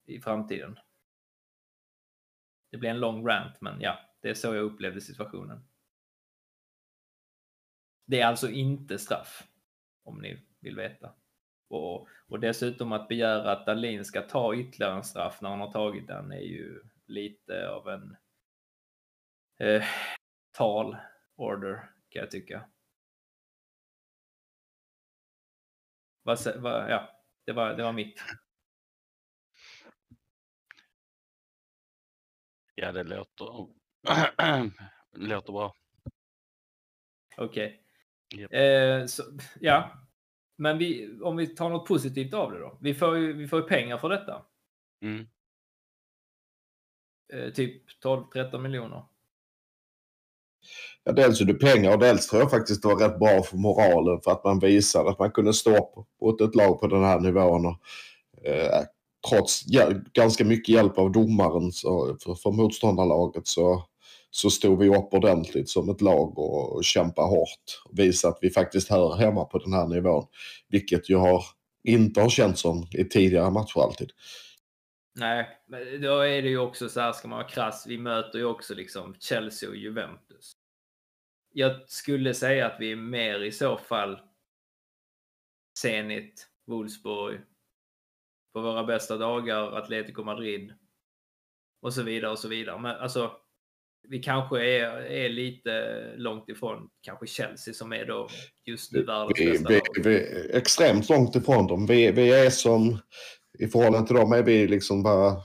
[0.05, 0.79] i framtiden.
[2.71, 5.70] Det blir en lång rant, men ja, det är så jag upplevde situationen.
[8.11, 9.47] Det är alltså inte straff,
[10.03, 11.13] om ni vill veta.
[11.67, 15.71] Och, och dessutom att begära att Dahlin ska ta ytterligare en straff när han har
[15.71, 18.17] tagit den är ju lite av en
[19.59, 19.83] eh,
[20.51, 20.97] tal
[21.35, 22.69] order kan jag tycka.
[26.23, 28.23] Vad, vad, ja, det var, det var mitt.
[32.75, 33.67] Ja, det låter,
[35.11, 35.75] låter bra.
[37.37, 37.67] Okej.
[37.67, 37.80] Okay.
[38.37, 38.53] Yep.
[38.53, 39.07] Eh,
[39.59, 39.91] ja,
[40.57, 42.77] men vi, om vi tar något positivt av det då.
[42.81, 44.41] Vi får ju, vi får ju pengar för detta.
[45.03, 45.27] Mm.
[47.33, 49.05] Eh, typ 12-13 miljoner.
[51.03, 53.57] Ja, dels är det pengar och dels tror jag faktiskt det var rätt bra för
[53.57, 57.19] moralen för att man visade att man kunde stå på ett lag på den här
[57.19, 57.65] nivån.
[57.65, 57.77] Och,
[58.45, 58.83] eh,
[59.29, 59.63] trots
[60.13, 63.83] ganska mycket hjälp av domaren så, för, för motståndarlaget så
[64.31, 67.81] så stod vi upp ordentligt som ett lag och, och kämpade hårt.
[67.85, 70.27] Och visade att vi faktiskt hör hemma på den här nivån.
[70.69, 71.43] Vilket ju har,
[71.83, 74.11] inte har känts som i tidigare matcher alltid.
[75.15, 78.39] Nej, men då är det ju också så här, ska man vara krass, vi möter
[78.39, 80.51] ju också liksom Chelsea och Juventus.
[81.53, 84.19] Jag skulle säga att vi är mer i så fall
[85.79, 87.41] Zenit, Wolfsburg,
[88.53, 90.73] på våra bästa dagar Atletico Madrid
[91.81, 92.79] och så vidare och så vidare.
[92.79, 93.31] Men alltså,
[94.09, 95.71] vi kanske är, är lite
[96.15, 98.27] långt ifrån kanske Chelsea som är då
[98.65, 100.01] just nu världens vi, bästa vi.
[100.01, 101.85] Vi är extremt långt ifrån dem.
[101.85, 102.99] Vi, vi är som,
[103.59, 105.35] i förhållande till dem är vi liksom bara...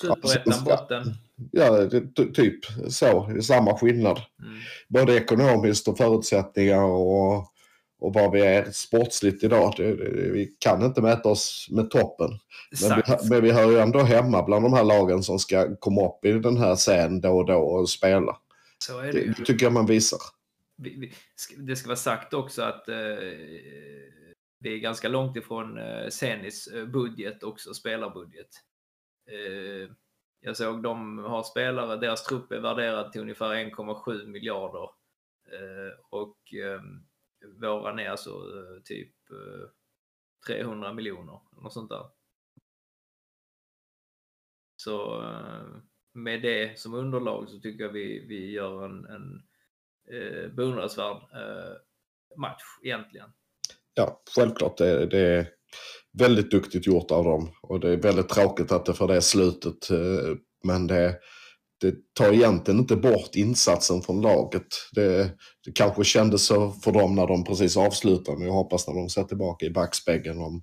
[0.00, 1.14] Superettan botten.
[1.52, 1.90] Ja,
[2.34, 3.40] typ så.
[3.42, 4.20] Samma skillnad.
[4.42, 4.58] Mm.
[4.88, 7.52] Både ekonomiskt och förutsättningar och
[8.00, 9.74] och vad vi är sportsligt idag.
[9.76, 12.30] Det, det, vi kan inte mäta oss med toppen.
[12.82, 16.06] Men vi, men vi hör ju ändå hemma bland de här lagen som ska komma
[16.06, 18.36] upp i den här scenen då och då och spela.
[18.78, 20.18] Så är det, det, det tycker jag man visar.
[20.76, 21.12] Vi, vi,
[21.56, 22.94] det ska vara sagt också att eh,
[24.60, 28.48] vi är ganska långt ifrån eh, Senis eh, budget också, spelarbudget.
[29.30, 29.90] Eh,
[30.40, 34.90] jag såg de har spelare, deras trupp är värderad till ungefär 1,7 miljarder.
[35.52, 36.36] Eh, och
[37.60, 39.68] våran är alltså eh, typ eh,
[40.46, 42.06] 300 miljoner, något sånt där.
[44.76, 45.66] Så eh,
[46.14, 49.42] med det som underlag så tycker jag vi, vi gör en, en
[50.12, 51.76] eh, beundransvärd eh,
[52.36, 53.30] match egentligen.
[53.94, 54.76] Ja, självklart.
[54.76, 55.48] Det, det är
[56.18, 59.88] väldigt duktigt gjort av dem och det är väldigt tråkigt att det får det slutet.
[60.64, 61.18] Men det,
[61.80, 64.66] det tar egentligen inte bort insatsen från laget.
[64.92, 65.30] Det,
[65.64, 69.08] det kanske kändes så för dem när de precis avslutade, men jag hoppas när de
[69.08, 70.62] ser tillbaka i backspegeln om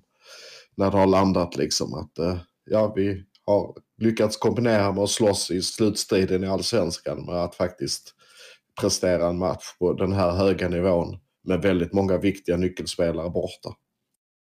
[0.76, 5.50] när det har landat liksom att eh, ja, vi har lyckats kombinera med att slåss
[5.50, 8.14] i slutstriden i allsvenskan med att faktiskt
[8.80, 13.74] prestera en match på den här höga nivån med väldigt många viktiga nyckelspelare borta.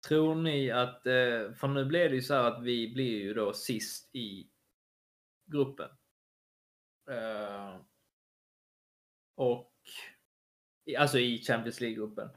[0.08, 3.34] Tror ni att, eh, för nu blir det ju så här att vi blir ju
[3.34, 4.46] då sist i
[5.52, 5.88] gruppen.
[7.10, 7.80] Uh,
[9.36, 9.72] och
[10.98, 12.28] alltså i Champions League-gruppen.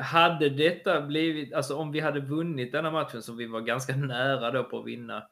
[0.00, 4.50] hade detta blivit, alltså om vi hade vunnit denna matchen som vi var ganska nära
[4.50, 5.28] då på att vinna.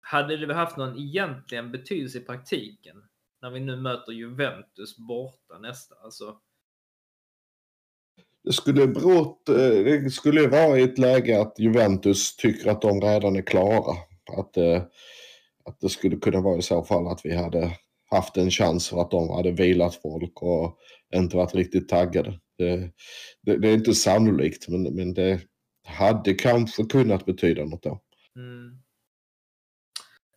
[0.00, 3.02] Hade det haft någon egentligen betydelse i praktiken?
[3.42, 6.40] När vi nu möter Juventus borta nästa, alltså.
[8.44, 13.00] Det skulle, brott, eh, det skulle vara i ett läge att Juventus tycker att de
[13.00, 13.96] redan är klara.
[14.36, 14.82] Att, eh,
[15.64, 17.76] att det skulle kunna vara i så fall att vi hade
[18.10, 20.78] haft en chans för att de hade vilat folk och
[21.14, 22.40] inte varit riktigt taggade.
[22.58, 22.92] Det,
[23.42, 25.40] det, det är inte sannolikt men, men det
[25.84, 28.00] hade kanske kunnat betyda något då.
[28.36, 28.82] Mm.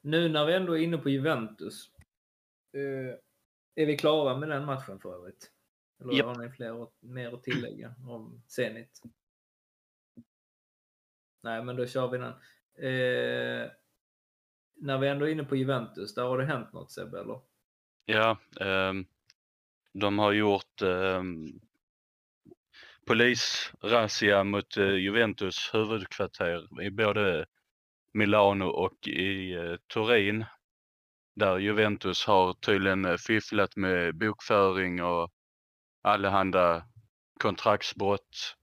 [0.01, 1.91] Nu när vi ändå är inne på Juventus.
[2.73, 3.15] Eh,
[3.75, 5.51] är vi klara med den matchen för övrigt?
[6.01, 6.25] Eller Japp.
[6.25, 9.01] har ni fler, mer att tillägga om Zenit?
[11.43, 12.33] Nej, men då kör vi den.
[12.77, 13.71] Eh,
[14.75, 17.39] när vi ändå är inne på Juventus, där har det hänt något Sebbe, eller?
[18.05, 19.05] Ja, ehm,
[19.93, 21.59] de har gjort um,
[23.05, 27.45] polisrazzia mot eh, Juventus huvudkvarter i både
[28.13, 30.45] Milano och i eh, Turin.
[31.35, 35.31] Där Juventus har tydligen eh, fifflat med bokföring och
[36.01, 36.85] allehanda
[37.39, 38.55] kontraktsbrott.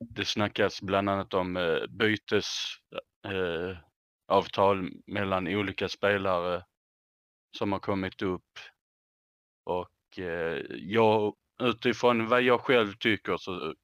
[0.00, 2.46] Det snackas bland annat om eh, bytes
[3.24, 3.76] eh,
[4.30, 6.64] avtal mellan olika spelare
[7.58, 8.58] som har kommit upp.
[9.64, 13.74] Och eh, jag, utifrån vad jag själv tycker så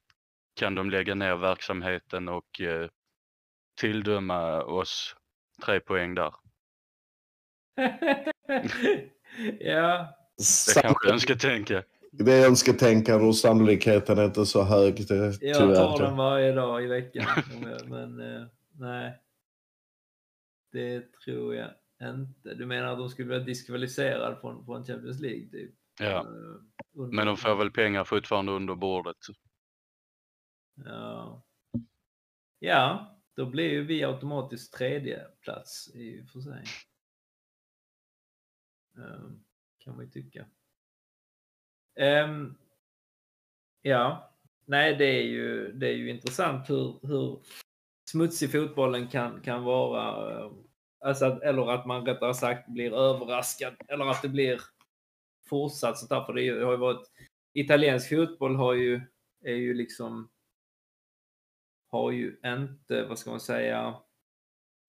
[0.56, 2.88] kan de lägga ner verksamheten och eh,
[3.80, 5.16] tilldöma oss
[5.64, 6.34] tre poäng där.
[9.60, 10.08] ja.
[10.74, 11.82] Det kanske jag ska tänka.
[12.12, 15.08] Det är önsketänkande och sannolikheten är inte så hög.
[15.08, 17.26] Det, Jag tar den varje dag i veckan.
[17.86, 18.46] Men eh,
[18.78, 19.20] nej.
[20.76, 22.54] Det tror jag inte.
[22.54, 25.48] Du menar att de skulle bli diskvalificerade från, från Champions League?
[25.50, 25.74] Typ?
[26.00, 26.20] Ja,
[26.92, 29.16] under- men de får väl pengar fortfarande under bordet.
[30.84, 31.42] Ja.
[32.58, 36.64] ja, då blir ju vi automatiskt tredje plats i och för sig.
[38.96, 39.44] Ehm,
[39.78, 40.46] kan man ju tycka.
[41.94, 42.54] Ehm,
[43.82, 44.34] ja,
[44.64, 47.40] nej det är ju, det är ju intressant hur, hur
[48.10, 50.32] smutsig fotbollen kan, kan vara.
[50.32, 50.52] Eh,
[51.04, 53.76] alltså att, eller att man rättare sagt blir överraskad.
[53.88, 54.60] Eller att det blir
[55.48, 56.24] fortsatt sånt där.
[56.24, 57.10] För det har ju varit,
[57.52, 59.00] italiensk fotboll har ju,
[59.44, 60.28] är ju liksom
[61.88, 64.00] har ju inte, vad ska man säga,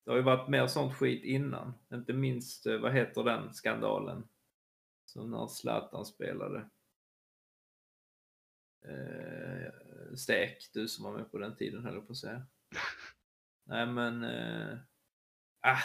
[0.06, 1.74] det har ju varit mer sånt skit innan.
[1.94, 4.28] Inte minst, eh, vad heter den skandalen?
[5.06, 6.70] Som när Zlatan spelade.
[8.86, 9.72] Eh,
[10.16, 12.46] stek, du som var med på den tiden höll jag på att säga.
[13.66, 14.24] Nej men,
[15.62, 15.80] ah.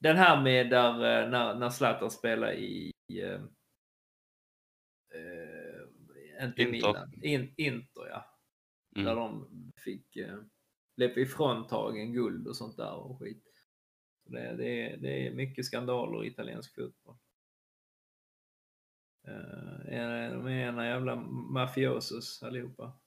[0.00, 3.40] Den här med där, eh, när, när Zlatan spelar i, eh,
[6.44, 6.70] inte Inter.
[6.70, 8.34] Milan, In, Inter ja.
[8.90, 9.16] Där Mm.
[9.16, 9.48] de
[9.84, 10.38] fick, eh,
[10.96, 13.44] blev ifråntagen guld och sånt där och skit.
[14.26, 17.16] Så Det, det, är, det är mycket skandaler i italiensk fotboll.
[19.28, 21.16] Eh, de är ena jävla
[21.52, 23.00] mafiosos allihopa.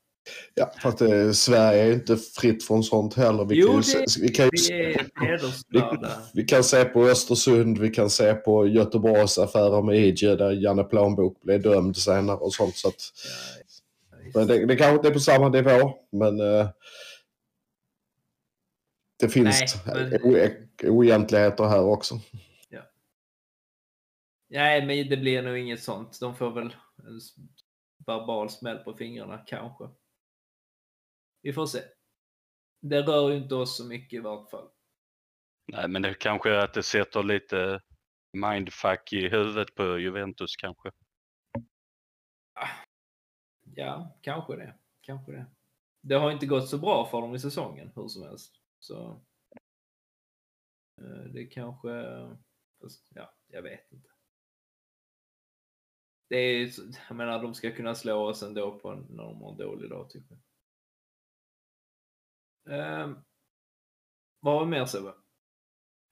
[0.53, 3.45] Ja, fast eh, Sverige är inte fritt från sånt heller.
[3.45, 6.21] Vi Jo, kan ju, det- vi kan ju Vi hedersvärda.
[6.33, 10.83] vi kan se på Östersund, vi kan se på Göteborgs affärer med IG där Janne
[10.83, 12.75] Plånbok blev dömd senare och sånt.
[12.75, 13.11] Så att,
[14.35, 16.69] men det, det kanske inte är på samma nivå, men eh,
[19.19, 20.49] det finns Nej, men- o-
[20.91, 22.19] oegentligheter här också.
[24.53, 26.17] Nej, men det blir nog inget sånt.
[26.19, 26.63] De får väl
[27.07, 27.19] en
[28.05, 29.83] verbal smäll på fingrarna, kanske.
[31.41, 31.79] Vi får se.
[32.81, 34.69] Det rör ju inte oss så mycket i vart fall.
[35.67, 37.81] Nej, men det kanske är att det sätter lite
[38.33, 40.91] mindfuck i huvudet på Juventus kanske.
[43.75, 44.79] Ja, kanske det.
[45.01, 45.45] Kanske det.
[46.01, 48.61] Det har inte gått så bra för dem i säsongen, hur som helst.
[48.79, 49.21] Så
[51.01, 51.89] eh, det kanske...
[53.09, 54.09] Ja, jag vet inte.
[56.29, 56.71] Det är,
[57.09, 59.89] jag menar, de ska kunna slå oss ändå på en- när de har en dålig
[59.89, 60.39] dag, tycker jag.
[62.71, 63.23] Um,
[64.39, 65.13] vad har vi mer Sebbe?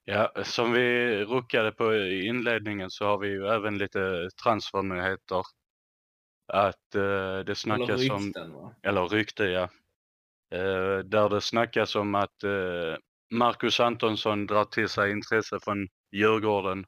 [0.06, 5.44] Ja, som vi ruckade på i inledningen så har vi ju även lite transfernyheter.
[6.54, 8.75] Att eh, det snackas Eller om, rykten va?
[8.83, 9.63] eller rykte ja.
[10.52, 12.98] Eh, där det snackas om att eh,
[13.31, 16.86] Marcus Antonsson drar till sig intresse från Djurgården.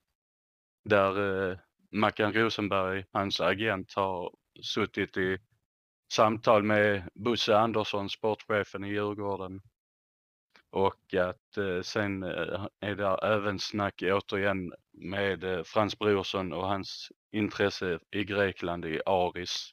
[0.90, 1.58] Där eh,
[1.92, 5.38] Mackan Rosenberg, hans agent, har suttit i
[6.14, 9.62] samtal med Bosse Andersson, sportchefen i Djurgården.
[10.72, 16.68] Och att eh, sen eh, är det även snack återigen med eh, Frans Brorsson och
[16.68, 19.72] hans intresse i Grekland i Aris.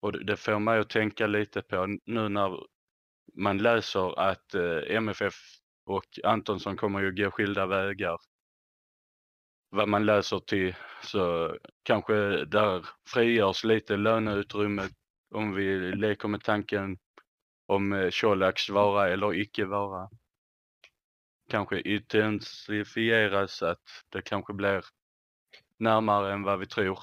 [0.00, 2.58] Och det- det får mig att tänka lite på nu när
[3.34, 5.34] man läser att eh, MFF
[5.84, 8.18] och Antonsson kommer ju gå skilda vägar.
[9.70, 14.88] Vad man läser till så kanske där frigörs lite löneutrymme
[15.34, 16.98] om vi leker med tanken
[17.66, 20.10] om eh, Colaks vara eller icke vara.
[21.48, 24.84] Kanske intensifieras att det kanske blir
[25.76, 26.98] närmare än vad vi tror.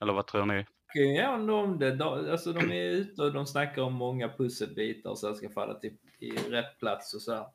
[0.00, 0.66] Eller vad tror ni?
[0.94, 1.96] Ja, om det.
[1.96, 5.96] De, alltså de är ute och de snackar om många pusselbitar som ska falla till,
[6.18, 7.46] i rätt plats och så här.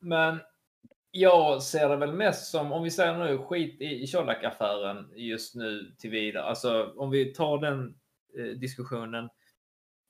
[0.00, 0.40] Men
[1.10, 5.54] jag ser det väl mest som, om vi säger nu skit i, i Colak-affären just
[5.54, 6.44] nu till vidare.
[6.44, 7.98] Alltså om vi tar den
[8.38, 9.28] eh, diskussionen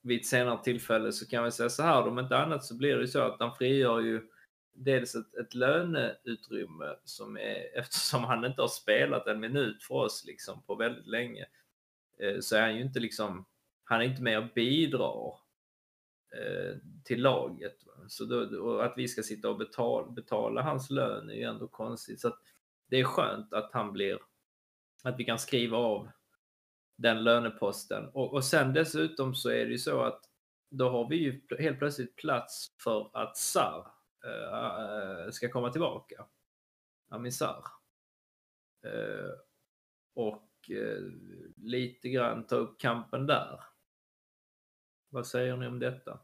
[0.03, 2.95] vid ett senare tillfälle så kan vi säga så här, om inte annat så blir
[2.95, 4.29] det ju så att han frigör ju
[4.73, 10.25] dels ett, ett löneutrymme som är, eftersom han inte har spelat en minut för oss
[10.27, 11.47] liksom på väldigt länge,
[12.19, 13.47] eh, så är han ju inte liksom,
[13.85, 15.39] han är inte med och bidrar
[16.37, 17.77] eh, till laget.
[18.09, 22.21] Så då, att vi ska sitta och betala, betala hans lön är ju ändå konstigt.
[22.21, 22.39] Så att
[22.91, 24.19] det är skönt att han blir,
[25.05, 26.09] att vi kan skriva av
[26.99, 28.09] den löneposten.
[28.09, 30.21] Och, och sen dessutom så är det ju så att
[30.71, 33.87] då har vi ju helt plötsligt plats för att Sar
[34.25, 36.27] äh, eh, eh, ska komma tillbaka.
[37.09, 37.65] Amin Sar.
[38.85, 39.31] Äh, eh,
[40.15, 41.03] och äh,
[41.57, 43.61] lite grann ta upp kampen där.
[45.11, 46.21] Vad säger ni om detta?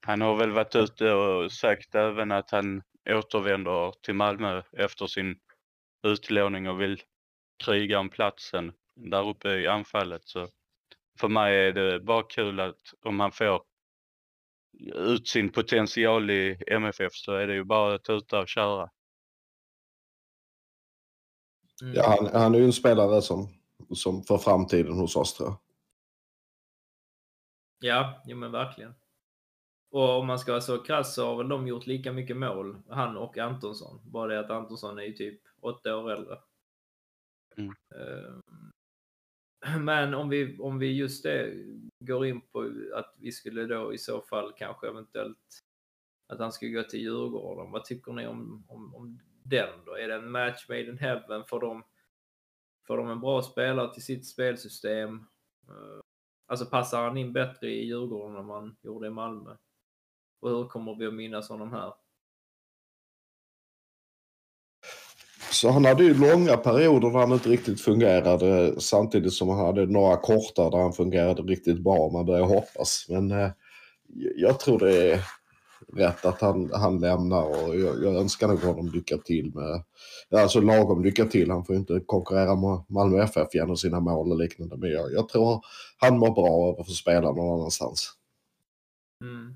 [0.00, 5.40] Han har väl varit ute och sagt även att han återvänder till Malmö efter sin
[6.02, 7.02] utlåning och vill
[7.56, 10.24] kriga om platsen där uppe i anfallet.
[10.24, 10.48] Så
[11.18, 13.62] för mig är det bara kul att om han får
[14.94, 18.90] ut sin potential i MFF så är det ju bara att tuta och köra.
[21.82, 21.94] Mm.
[21.94, 23.48] Ja, han, han är ju en spelare som,
[23.94, 25.58] som för framtiden hos oss tror jag.
[27.78, 28.94] Ja, jo men verkligen.
[29.90, 32.76] Och om man ska vara så krass så har väl de gjort lika mycket mål,
[32.88, 34.00] han och Antonsson.
[34.04, 36.38] Bara det att Antonsson är ju typ åtta år äldre.
[37.56, 37.74] Mm.
[37.94, 38.42] Ehm,
[39.84, 41.54] men om vi, om vi just det
[42.00, 45.62] går in på att vi skulle då i så fall kanske eventuellt
[46.26, 47.70] att han skulle gå till Djurgården.
[47.72, 49.96] Vad tycker ni om, om, om den då?
[49.96, 51.44] Är det en match made in heaven?
[51.48, 51.84] Får de,
[52.86, 55.26] får de en bra spelare till sitt spelsystem?
[55.68, 56.00] Eh,
[56.46, 59.56] alltså passar han in bättre i Djurgården än man gjorde i Malmö?
[60.40, 61.94] Och hur kommer vi att minnas honom här?
[65.60, 69.86] Så han hade ju långa perioder där han inte riktigt fungerade samtidigt som han hade
[69.86, 72.10] några korta där han fungerade riktigt bra.
[72.10, 73.06] Man börjar hoppas.
[73.08, 73.50] Men eh,
[74.36, 75.20] jag tror det är
[75.92, 79.82] rätt att han, han lämnar och jag, jag önskar nog honom lycka till med,
[80.40, 81.50] alltså lagom lycka till.
[81.50, 84.76] Han får ju inte konkurrera med Malmö FF genom sina mål och liknande.
[84.76, 85.64] Men jag, jag tror
[85.96, 88.12] han mår bra av att få spela någon annanstans.
[89.20, 89.54] Mm.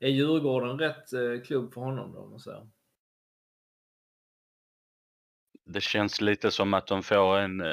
[0.00, 2.18] Är Djurgården rätt eh, klubb för honom då?
[2.18, 2.66] Om man säger?
[5.64, 7.72] Det känns lite som att de får en eh,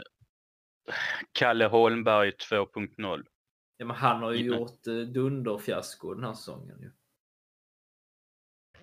[1.32, 3.24] Kalle Holmberg 2.0.
[3.78, 4.58] Ja, men han har ju Ja.
[4.58, 6.92] gjort eh, dunderfiasko den här säsongen ju.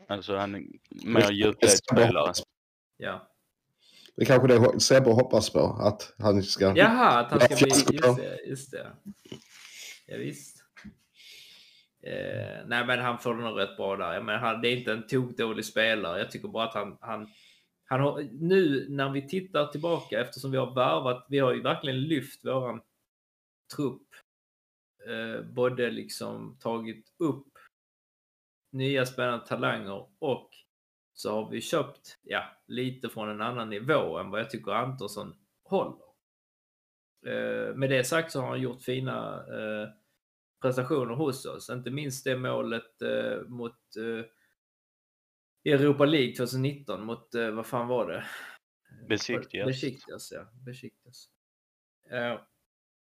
[0.08, 0.62] Alltså han är
[1.06, 2.32] mer djupledsspelare.
[2.96, 3.28] Ja.
[4.16, 6.76] Det är kanske det Sebbe hoppas på, att han ska...
[6.76, 7.66] Jaha, att han ska bli...
[7.66, 8.92] Just det, just det.
[10.06, 10.64] Ja, visst.
[12.02, 14.14] Eh, nej, men han får nog rätt bra där.
[14.14, 16.18] Jag menar, han, det är inte en tokdålig spelare.
[16.18, 17.28] Jag tycker bara att han, han,
[17.88, 18.28] han har...
[18.32, 22.80] Nu när vi tittar tillbaka, eftersom vi har värvat, vi har ju verkligen lyft våran
[23.76, 24.08] trupp.
[25.06, 27.52] Eh, både liksom tagit upp
[28.72, 30.50] nya spännande talanger och
[31.12, 35.34] så har vi köpt, ja, lite från en annan nivå än vad jag tycker Antonsson
[35.64, 36.08] håller.
[37.26, 39.88] Eh, med det sagt så har han gjort fina eh,
[40.62, 41.70] prestationer hos oss.
[41.70, 44.24] Inte minst det målet eh, mot eh,
[45.64, 48.24] Europa League 2019 mot, eh, vad fan var det?
[49.08, 49.66] Besiktigas.
[49.66, 50.50] Besiktigas, ja.
[50.66, 51.28] Besiktigas.
[52.10, 52.40] Eh,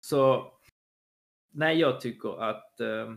[0.00, 0.52] så,
[1.50, 3.14] nej, jag tycker att eh,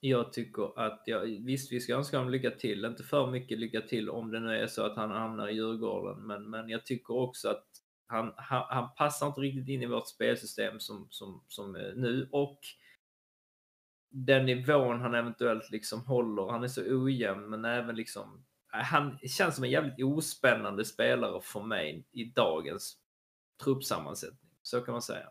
[0.00, 3.80] jag tycker att, ja, visst vi ska önska honom lycka till, inte för mycket lycka
[3.80, 7.14] till om det nu är så att han hamnar i Djurgården, men, men jag tycker
[7.14, 7.66] också att
[8.06, 12.58] han, han, han passar inte riktigt in i vårt spelsystem som, som, som nu och
[14.12, 18.44] den nivån han eventuellt liksom håller, han är så ojämn men även liksom,
[18.74, 22.96] eh, han känns som en jävligt ospännande spelare för mig i dagens
[23.64, 24.50] truppsammansättning.
[24.62, 25.28] Så kan man säga.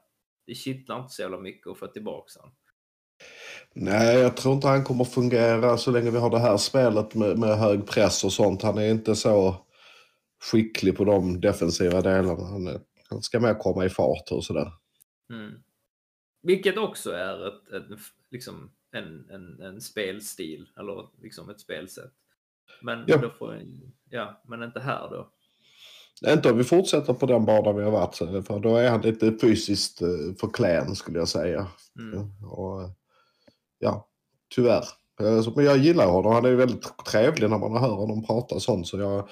[0.48, 2.56] Det kittlar inte så jävla mycket att få tillbaka honom.
[3.74, 7.40] Nej, jag tror inte han kommer fungera så länge vi har det här spelet med,
[7.40, 8.62] med hög press och sånt.
[8.62, 9.66] Han är inte så
[10.52, 12.44] skicklig på de defensiva delarna.
[12.44, 12.80] Han,
[13.10, 14.72] han ska mer komma i fart och sådär.
[15.30, 15.64] Mm.
[16.44, 18.00] Vilket också är ett, ett,
[18.32, 22.12] liksom en, en, en spelstil, eller liksom ett spelsätt.
[22.82, 23.18] Men, Ja.
[23.18, 23.62] då får,
[24.10, 25.32] ja, men inte här då.
[26.32, 28.16] Inte om vi fortsätter på den bana vi har varit,
[28.48, 30.08] för då är han lite fysiskt eh,
[30.40, 31.68] för klen skulle jag säga.
[32.00, 32.44] Mm.
[32.46, 32.90] Och,
[33.80, 34.10] ja,
[34.56, 34.86] tyvärr.
[35.22, 36.34] Eh, Men jag gillar honom.
[36.34, 38.88] Han är väldigt trevlig när man hör honom prata sånt.
[38.88, 39.30] Så jag,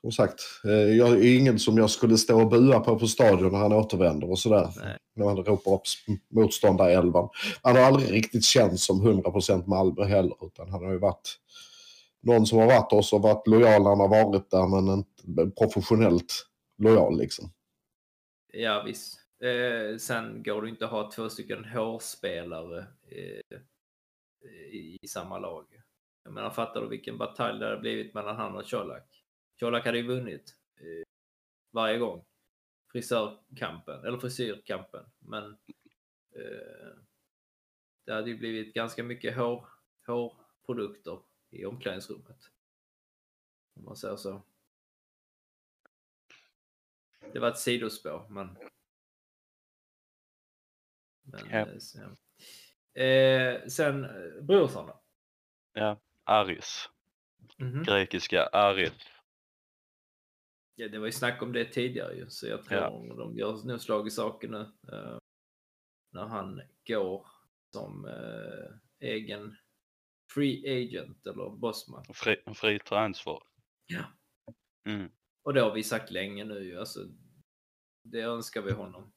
[0.00, 3.52] som sagt, eh, jag är ingen som jag skulle stå och bua på på stadion
[3.52, 4.68] när han återvänder och sådär.
[4.76, 4.96] Nej.
[5.14, 5.82] När man ropar upp
[6.30, 7.28] motståndarelvan.
[7.62, 10.46] Han har aldrig riktigt känts som 100% Malmö heller.
[10.46, 11.38] Utan han har ju varit
[12.22, 15.50] någon som har varit oss och varit lojal när han har varit där men inte
[15.58, 16.46] professionellt
[16.78, 17.52] lojal liksom.
[18.52, 19.20] Ja, visst.
[19.42, 23.58] Eh, sen går det inte att ha två stycken hårspelare eh,
[24.72, 25.64] i, i samma lag.
[26.24, 29.19] Jag menar, fattar du vilken batalj det hade blivit mellan han och Colak?
[29.60, 31.06] Colak hade ju vunnit eh,
[31.70, 32.24] varje gång.
[32.92, 35.04] Frisörkampen, eller frisyrkampen.
[35.18, 35.44] Men
[36.34, 36.96] eh,
[38.04, 39.66] det hade ju blivit ganska mycket hår,
[40.06, 42.50] hårprodukter i omklädningsrummet.
[43.76, 44.42] Om man säger så.
[47.32, 48.56] Det var ett sidospår, men...
[51.22, 51.58] men Ja.
[51.58, 51.98] eh, så,
[53.00, 55.00] eh, sen eh, Brorsson då?
[55.72, 56.88] Ja, Aris.
[57.56, 57.82] Mhm.
[57.82, 58.92] Grekiska Aris.
[60.80, 62.90] Ja, det var ju snack om det tidigare ju, så jag tror Ja.
[63.16, 64.60] de gör nog slag i saken nu.
[64.92, 65.18] eh,
[66.12, 67.26] när han går
[67.74, 69.56] som eh, egen
[70.34, 72.04] free agent eller bossman.
[72.14, 73.38] Fri, fri transfer.
[73.86, 74.04] Ja.
[74.88, 75.10] Mm.
[75.44, 76.78] Och det har vi sagt länge nu ju.
[76.78, 77.00] Alltså,
[78.04, 79.12] det önskar vi honom.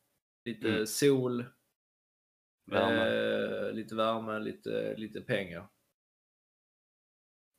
[0.45, 0.85] Lite Mm.
[0.87, 1.45] sol,
[2.71, 3.07] Värme.
[3.67, 5.67] Eh, lite värme, lite, lite pengar.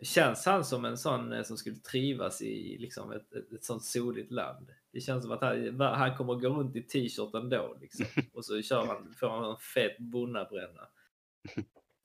[0.04, 3.84] Känns han som en sån eh, som skulle trivas i liksom ett, ett, ett sånt
[3.84, 4.70] soligt land?
[4.92, 7.76] Det känns som att han, han kommer gå runt i t-shirt ändå.
[7.80, 8.06] Liksom.
[8.34, 10.88] Och så kör han, får han en fet bonnabränna.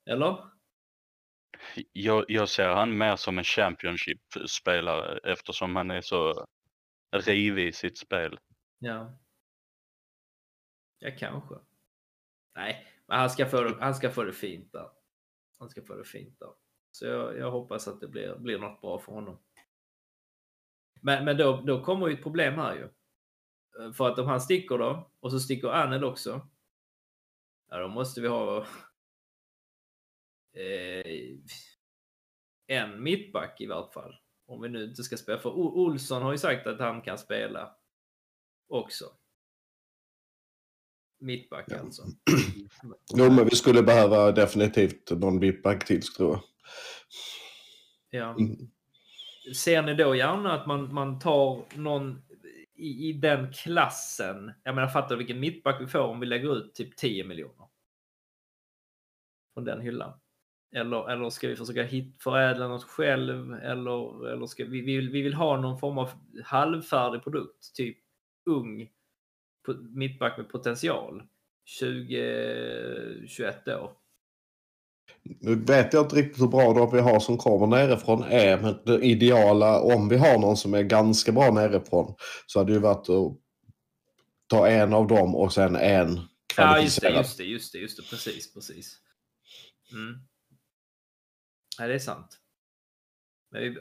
[0.06, 0.38] Eller?
[1.92, 6.48] Jag, jag ser han mer som en Championship-spelare eftersom han är så
[7.12, 8.40] rivig i sitt spel.
[8.80, 9.18] Ja.
[11.00, 11.56] Ja, kanske.
[12.56, 14.90] Nej, men han ska få det, han ska få det fint där.
[15.60, 16.50] Han ska få det fint där.
[16.92, 19.38] Så jag, jag hoppas att det blir, blir något bra för honom.
[21.02, 22.84] Men, men då, då kommer ju ett problem här ju.
[23.86, 26.48] Eh, För att om han sticker då, och så sticker Anel också.
[27.70, 28.58] Ja, då måste vi ha
[30.54, 31.38] eh,
[32.68, 34.16] en mittback i vart fall.
[34.46, 35.40] Om vi nu inte ska spela.
[35.40, 37.76] För O- Olsson har ju sagt att han kan spela
[38.68, 39.06] också.
[41.20, 42.04] Mittback alltså.
[43.14, 46.44] Jo, men vi skulle behöva definitivt någon mittback till tror jag.
[48.10, 48.30] Ja.
[48.30, 48.56] Mm.
[49.56, 52.22] Ser ni då gärna att man, man tar någon
[52.76, 54.54] i, i den klassen?
[54.64, 57.68] Jag menar, fattar du vilken mittback vi får om vi lägger ut typ 10 miljoner?
[59.54, 60.20] Från den hyllan.
[60.76, 63.54] Eller, eller ska vi försöka hit, förädla något själv?
[63.54, 66.10] Eller, eller ska vi, vi, vill, vi vill ha någon form av
[66.44, 67.98] halvfärdig produkt, typ
[68.46, 68.90] ung
[69.90, 71.24] mittback med potential.
[71.82, 73.92] 20-21 år.
[75.24, 78.76] Nu vet jag inte riktigt hur bra de vi har som kommer nerifrån är, men
[78.86, 82.16] det ideala om vi har någon som är ganska bra nerifrån
[82.46, 83.38] så hade det ju varit att
[84.48, 86.20] ta en av dem och sen en
[86.58, 87.48] Ja, just det, kvalificerad.
[87.48, 88.04] just det, just det.
[88.10, 88.98] Precis, precis.
[89.92, 90.20] Mm.
[91.78, 92.40] Ja, det är sant.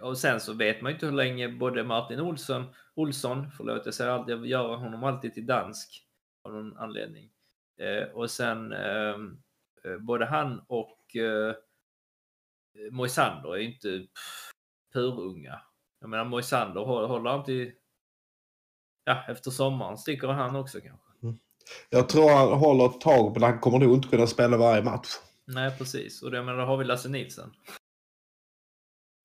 [0.03, 2.65] Och sen så vet man ju inte hur länge både Martin Olsson,
[2.95, 6.05] Olsson, förlåt jag säger alltid, jag gör honom alltid till dansk
[6.45, 7.31] av någon anledning.
[7.81, 9.39] Eh, och sen ehm,
[9.85, 11.55] eh, både han och eh,
[12.91, 14.51] Moisander är inte pff,
[14.93, 15.61] purunga.
[16.01, 17.73] Jag menar Moisander hå- håller till,
[19.05, 21.05] ja efter sommaren sticker han också kanske.
[21.91, 25.09] Jag tror han håller ett tag, men han kommer nog inte kunna spela varje match.
[25.45, 26.23] Nej, precis.
[26.23, 27.55] Och det, men då har vi Lasse Nilsson.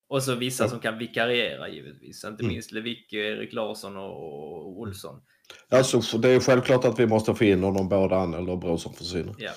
[0.08, 2.24] Och så vissa som kan vikariera givetvis.
[2.24, 2.52] Inte Mm.
[2.54, 5.22] minst Lewicki, Erik Larsson och, Olsson.
[5.68, 9.34] Alltså, det är självklart att vi måste få in honom både han eller Brorsson försvinner.
[9.38, 9.52] Ja,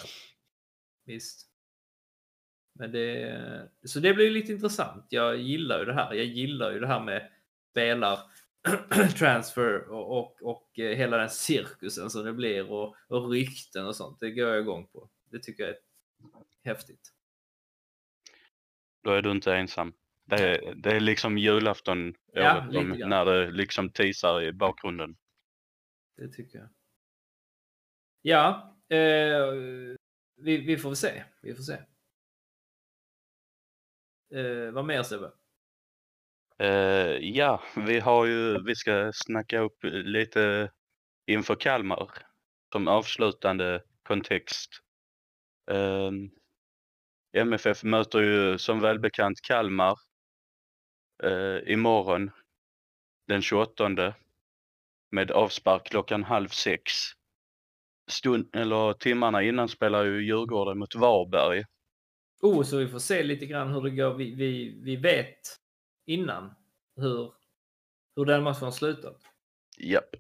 [1.05, 1.46] visst.
[2.79, 5.05] Men det, så det blir lite intressant.
[5.09, 6.13] Jag gillar ju det här.
[6.13, 7.29] Jag gillar ju det här med
[7.71, 8.19] spelar
[9.17, 13.95] transfer och, och, och eh, hela den cirkusen som det blir och, och rykten och
[13.95, 14.19] sånt.
[14.19, 15.09] Det går jag igång på.
[15.31, 15.79] Det tycker jag är
[16.63, 17.13] häftigt.
[19.03, 19.93] Då är du inte ensam.
[20.25, 25.17] Det är, det är liksom julafton Ja, året om, när det liksom teasar i bakgrunden.
[26.17, 26.69] Det tycker jag.
[28.21, 29.45] Ja, eh,
[30.35, 31.23] vi, vi får se.
[31.41, 31.77] Vi får se.
[34.31, 35.31] Eh, vad mer Sebbe?
[36.59, 40.71] Eh, ja, vi har ju, vi ska snacka upp lite
[41.25, 42.11] inför Kalmar
[42.71, 44.69] som avslutande kontext.
[45.71, 46.11] Eh,
[47.37, 49.97] MFF möter ju som välbekant Kalmar
[51.23, 52.31] eh, imorgon
[53.27, 54.13] den 28
[55.11, 56.91] med avspark klockan halv sex.
[58.09, 61.63] Stund, eller timmarna innan spelar ju Djurgården mot Varberg.
[62.41, 64.13] Oh, så vi får se lite grann hur det går.
[64.13, 65.39] Vi, vi, vi vet
[66.05, 66.53] innan
[66.95, 67.33] hur,
[68.15, 69.21] hur den matchen har slutat.
[69.77, 70.15] Japp.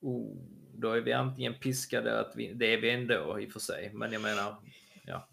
[0.00, 0.36] Oh,
[0.74, 3.90] då är vi antingen piskade, att vi, det är vi ändå i och för sig,
[3.94, 4.56] men jag menar,
[5.06, 5.28] ja.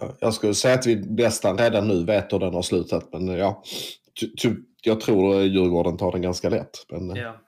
[0.00, 3.12] Ja, Jag skulle säga att vi nästan redan nu vet hur den har slutat.
[3.12, 3.62] Men ja,
[4.82, 6.86] jag tror Djurgården tar den ganska lätt.
[6.88, 7.40] Men, ja.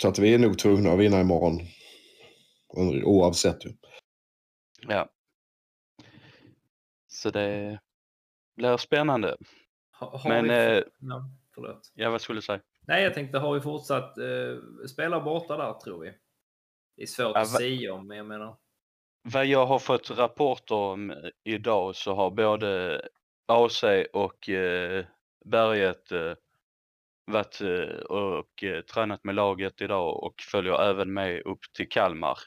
[0.00, 1.60] Så att vi är nog tvungna att vinna imorgon.
[3.04, 3.72] Oavsett ju.
[4.88, 5.13] Ja.
[7.24, 7.78] Så det
[8.56, 9.36] blir spännande.
[10.00, 11.92] Ha, har Men, vi, eh, ja, förlåt.
[11.94, 12.60] Ja, vad skulle du säga?
[12.86, 16.12] Nej, jag tänkte, har vi fortsatt eh, spela borta där, tror vi?
[16.96, 18.56] Det är svårt Ja, att säga om, men jag menar.
[19.22, 23.02] Vad jag har fått rapporter om eh, idag så har både
[23.46, 25.04] AC och eh,
[25.44, 26.34] Berget eh,
[27.26, 32.38] varit eh, och eh, tränat med laget idag och följer även med upp till Kalmar.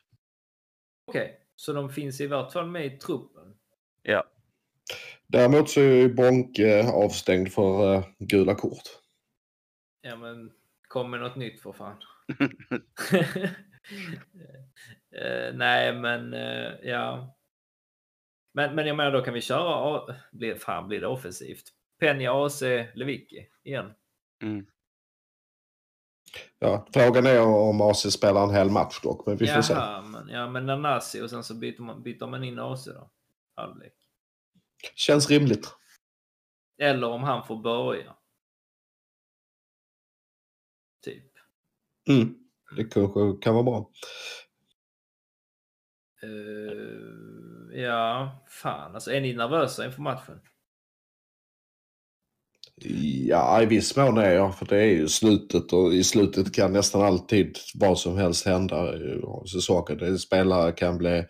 [1.07, 3.57] Okej, så de finns i vart fall med i truppen?
[4.01, 4.23] Ja,
[5.27, 8.83] Däremot så är ju Bonke avstängd för eh, gula kort.
[10.01, 10.51] Ja, men
[10.88, 11.97] kom med något nytt för fan.
[15.11, 17.35] Eh, nej, men eh, ja.
[18.53, 20.15] Men, men jag menar, då kan vi köra.
[20.31, 21.63] Blir, fan, blir det offensivt?
[21.99, 22.61] Penja, AC,
[22.93, 23.93] Lewicki igen.
[24.43, 24.65] mm.
[26.59, 29.73] Ja, frågan är om AC spelar en hel match dock, men vi får se.
[29.73, 33.11] Jaha, men, ja, men Nanasi och sen så byter man, byter man in AC då.
[33.55, 33.93] Halvlek.
[34.95, 35.67] Känns rimligt.
[36.77, 38.15] Eller om han får börja.
[41.03, 41.31] Typ.
[42.09, 42.35] Mm.
[42.75, 43.91] Det kanske kan vara bra.
[46.23, 49.11] Eh, ja, fan alltså.
[49.11, 50.39] Är ni nervösa inför matchen?
[53.27, 56.73] Ja, i viss mån är jag, för det är ju slutet och i slutet kan
[56.73, 58.93] nästan alltid vad som helst hända.
[59.45, 61.25] Så saker, det, spelare kan bli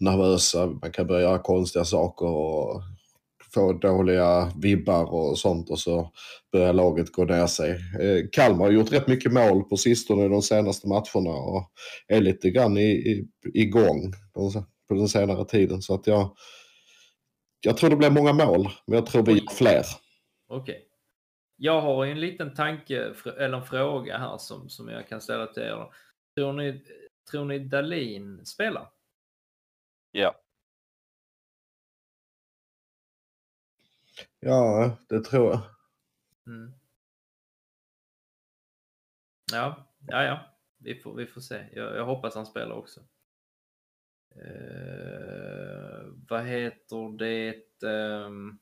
[0.00, 2.82] nervösa, man kan börja göra konstiga saker och
[3.54, 6.12] få dåliga vibbar och sånt och så
[6.52, 7.70] börjar laget gå ner sig.
[7.70, 11.70] Eh, Kalmar har gjort rätt mycket mål på sistone i de senaste matcherna och
[12.08, 14.52] är lite grann i, i, igång på,
[14.88, 15.82] den senare tiden.
[15.82, 16.36] Så att jag,
[17.60, 19.82] jag tror det blir många mål, men jag tror vi gör fler.
[20.48, 20.82] Okej.
[21.56, 25.62] Jag har en liten tanke, eller en fråga här som, som jag kan ställa till
[25.62, 25.86] er.
[26.36, 26.82] Tror ni,
[27.30, 28.88] tror ni Dalin spelar?
[30.16, 30.40] Ja.
[34.40, 35.60] Ja, det tror jag.
[36.46, 36.72] Mm.
[39.52, 40.56] Ja, ja, ja.
[40.78, 41.68] Vi får, vi får se.
[41.72, 43.00] Jag, jag hoppas han spelar också.
[44.36, 47.82] Eh, vad heter det?
[47.88, 48.58] ehm,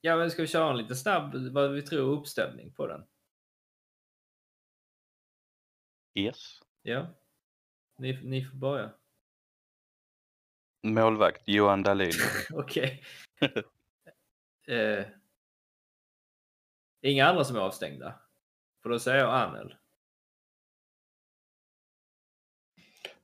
[0.00, 3.04] ja, men ska vi köra en lite snabb, vad vi tror uppställning på den?
[6.14, 6.60] Yes.
[6.82, 7.06] Ja.
[7.98, 8.92] Ni, ni får börja.
[10.82, 12.12] Målvakt Johan Dahlin.
[12.52, 13.04] Okej.
[14.68, 15.04] eh,
[17.02, 18.20] inga andra som är avstängda?
[18.82, 19.74] För då säger jag Anel.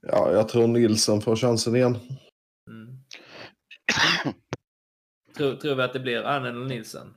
[0.01, 1.99] Ja, jag tror Nilsson får chansen igen.
[2.67, 2.99] Mm.
[5.37, 7.17] tror, tror vi att det blir Anel och Nilsen?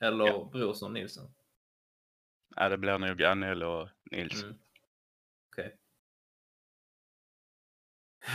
[0.00, 0.48] Eller Ja.
[0.52, 1.34] Brorsson Nilsen?
[2.56, 4.42] ja, det blir nog Anel och Nils.
[4.42, 4.58] Mm.
[5.52, 5.76] Okej.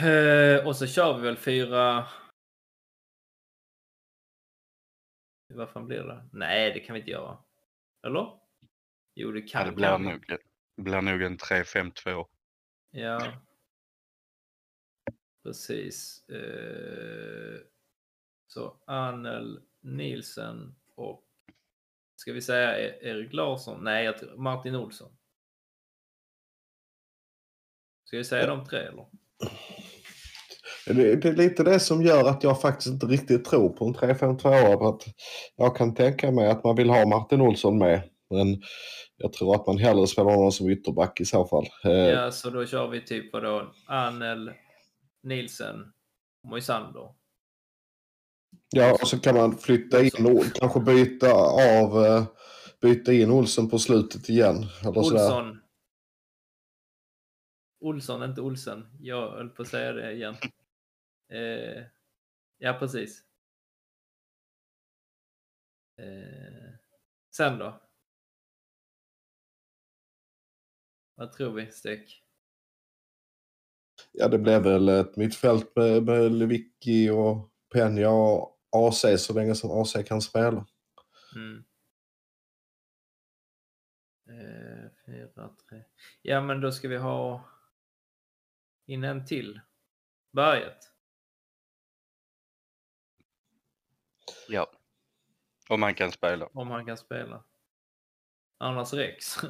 [0.01, 2.07] Eh, och så kör vi väl fyra...
[5.53, 6.29] Vad fan blir det?
[6.33, 7.37] Nej, det kan vi inte göra.
[8.07, 8.39] Eller?
[9.15, 10.03] Jo, det Ja, kan det blir kan.
[10.03, 10.25] nog,
[10.75, 12.27] det blir nog en 3-5-2.
[12.91, 13.41] Ja.
[15.43, 16.29] Precis.
[16.29, 17.59] Eh,
[18.47, 21.23] så Anel Nielsen och
[22.15, 23.83] ska vi säga E- Erik Larsson?
[23.83, 25.17] Nej, jag tror Martin Olsson.
[28.03, 29.07] Ska vi säga de tre eller?
[30.85, 34.89] Det, är lite det som gör att jag faktiskt inte riktigt tror på en 3-5-2.
[34.89, 35.03] Att
[35.55, 38.09] jag kan tänka mig att man vill ha Martin Olsson med.
[38.29, 38.61] Men
[39.17, 41.65] jag tror att man hellre spelar honom som ytterback i så fall.
[41.83, 43.73] Eh, Ja, så då kör vi typ vadå?
[43.87, 44.51] Anel,
[45.23, 45.75] Nielsen,
[46.47, 47.09] Moisander.
[48.75, 52.23] Ja, och så kan man flytta in och kanske byta av, eh,
[52.81, 54.65] byta in Olsson på slutet igen.
[54.81, 55.23] Eller sådär.
[55.23, 55.59] Olsson.
[57.79, 58.87] Olsson, inte Olsen.
[58.99, 60.35] Jag höll på att säga det igen.
[61.29, 61.83] Eh,
[62.57, 63.23] ja, precis.
[65.97, 66.73] Eh,
[67.35, 67.81] sen då?
[71.15, 72.23] Vad tror vi, Stek?
[74.11, 79.55] Ja, det blev väl ett mittfält med, med Lewicki och Peña och AC så länge
[79.55, 80.67] som AC kan spela.
[81.35, 81.63] Mm.
[84.29, 85.83] Eh, fyra, tre.
[86.21, 87.49] Ja, men då ska vi ha
[88.85, 89.61] in en till.
[90.31, 90.92] Berget.
[94.47, 94.71] Ja.
[95.69, 96.49] Om man kan spela.
[96.53, 97.43] Om han kan spela.
[98.57, 99.37] Annars Rex.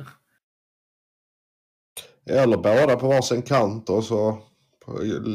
[2.26, 4.44] Eller båda på varsin kant och så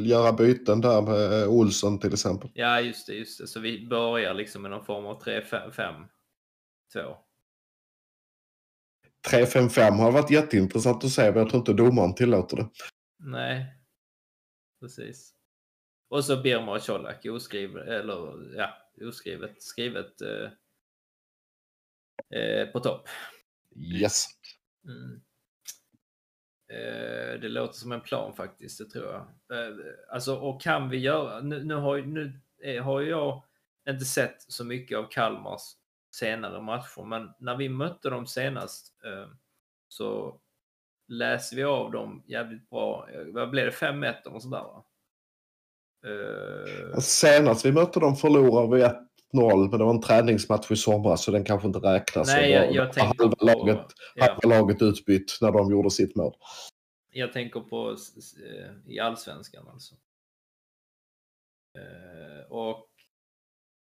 [0.04, 2.50] göra byten där med Olsson till exempel.
[2.54, 3.46] ja, just det, just det.
[3.46, 6.06] Så vi börjar liksom med någon form av 3-5-2.
[9.30, 12.68] 3-5-5 har varit jätteintressant att se men jag tror inte domaren tillåter det.
[13.18, 13.66] Nej,
[14.80, 15.34] precis.
[16.09, 18.70] Och så Birma och Colak oskrivet, eller ja,
[19.07, 20.51] oskrivet, skrivet eh,
[22.40, 23.09] eh, på topp.
[23.76, 24.26] Yes.
[24.84, 25.20] Mm.
[26.72, 29.20] Eh, det låter som en plan faktiskt, det tror jag.
[29.59, 29.76] Eh,
[30.09, 32.40] alltså, och kan vi göra, nu, nu, har, nu
[32.80, 33.42] har jag
[33.88, 35.62] inte sett så mycket av Kalmars
[36.14, 39.28] senare matcher, men när vi mötte dem senast eh,
[39.88, 40.40] så
[41.09, 43.09] läser vi av dem jävligt bra.
[43.11, 43.72] Eh, Vad blev det?
[43.72, 44.84] 5-1 eller sådär va?
[46.05, 51.24] Eh, Senast vi mötte dem förlorade vi 1-0 men det var en träningsmatch i somras
[51.24, 52.28] så den kanske inte räknas.
[52.28, 53.46] Nej, jag, jag tänker halva, på...
[53.46, 54.24] laget, Ja.
[54.24, 56.34] halva laget utbytt när de gjorde sitt mål.
[57.11, 59.94] Jag tänker på eh, i allsvenskan alltså.
[61.78, 62.88] Eh, och,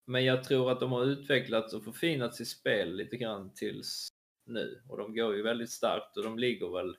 [0.07, 4.07] men jag tror att de har utvecklats och förfinat sitt spel lite grann tills
[4.45, 4.81] nu.
[4.89, 6.97] Och de går ju väldigt starkt och de ligger väl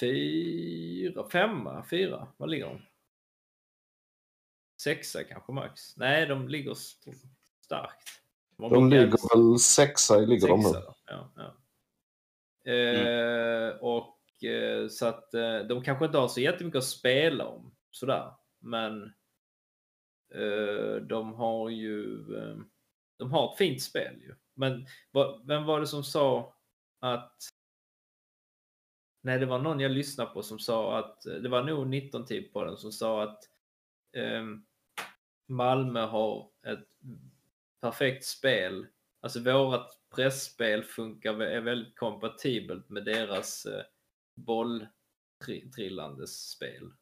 [0.00, 2.82] fyra, femma, fyra, vad ligger de?
[4.82, 5.96] Sexa kanske max?
[5.96, 7.12] Nej, de ligger st-
[7.64, 8.08] starkt.
[8.56, 10.64] De jävligt ligger väl sexa ligger de nu.
[10.64, 11.56] Sexa Ja, ja.
[12.72, 17.74] Eh, och eh, så att eh, de kanske inte har så jättemycket att spela om
[17.90, 18.32] sådär.
[18.58, 19.02] Men
[20.34, 22.56] eh, de har ju eh,
[23.16, 24.34] de har ett fint spel ju.
[24.54, 26.54] Men vad, vem var det som sa
[27.00, 27.36] att
[29.20, 32.52] Nej, det var någon jag lyssnade på som sa att det var nog 19 typ
[32.52, 33.48] på den som sa att
[34.16, 34.64] ehm,
[35.46, 36.88] Malmö har ett
[37.80, 38.86] perfekt spel.
[39.20, 43.84] Alltså vårat pressspel funkar, är väldigt kompatibelt med deras eh,
[44.34, 46.92] bolltrillandes spel.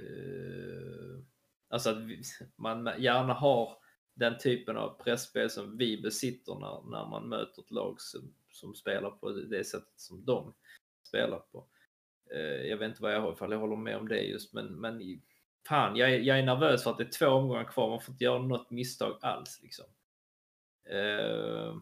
[0.00, 1.18] Eh,
[1.68, 2.22] alltså att vi,
[2.56, 3.78] man gärna har
[4.14, 8.74] den typen av pressspel som vi besitter när, när man möter ett lag som, som
[8.74, 10.54] spelar på det sättet som de
[11.06, 11.66] spelar på.
[12.34, 14.66] Eh, jag vet inte vad jag har ifall jag håller med om det just men,
[14.66, 15.20] men
[15.68, 17.90] fan, jag är, jag är nervös för att det är två omgångar kvar.
[17.90, 19.60] Man får inte göra något misstag alls.
[19.62, 19.84] Liksom.
[20.84, 21.76] Eh,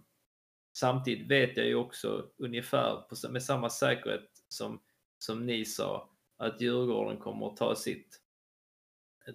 [0.73, 4.83] samtidigt vet jag ju också ungefär på, med samma säkerhet som,
[5.19, 8.21] som ni sa att Djurgården kommer att ta, sitt,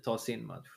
[0.04, 0.68] ta sin match.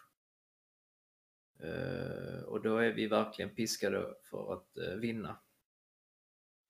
[1.62, 5.40] Eh, och då är vi verkligen piskade för att eh, vinna.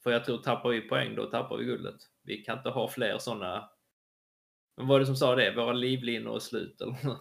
[0.03, 2.10] För jag tror tappar vi poäng då tappar vi guldet.
[2.23, 3.71] Vi kan inte ha fler sådana.
[4.77, 5.57] Men vad var det som sa det?
[5.57, 7.17] Våra livlinor är slut eller?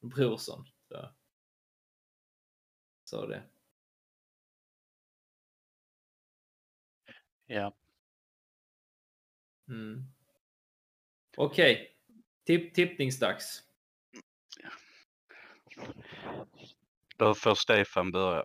[0.16, 0.66] Brorsson.
[0.88, 1.14] Så.
[3.04, 3.42] Sa det.
[7.46, 7.74] Ja.
[9.68, 10.04] Mm.
[11.36, 11.96] Okej.
[12.46, 13.62] Tipp, tippningsdags.
[17.16, 18.44] Då får Stefan börja.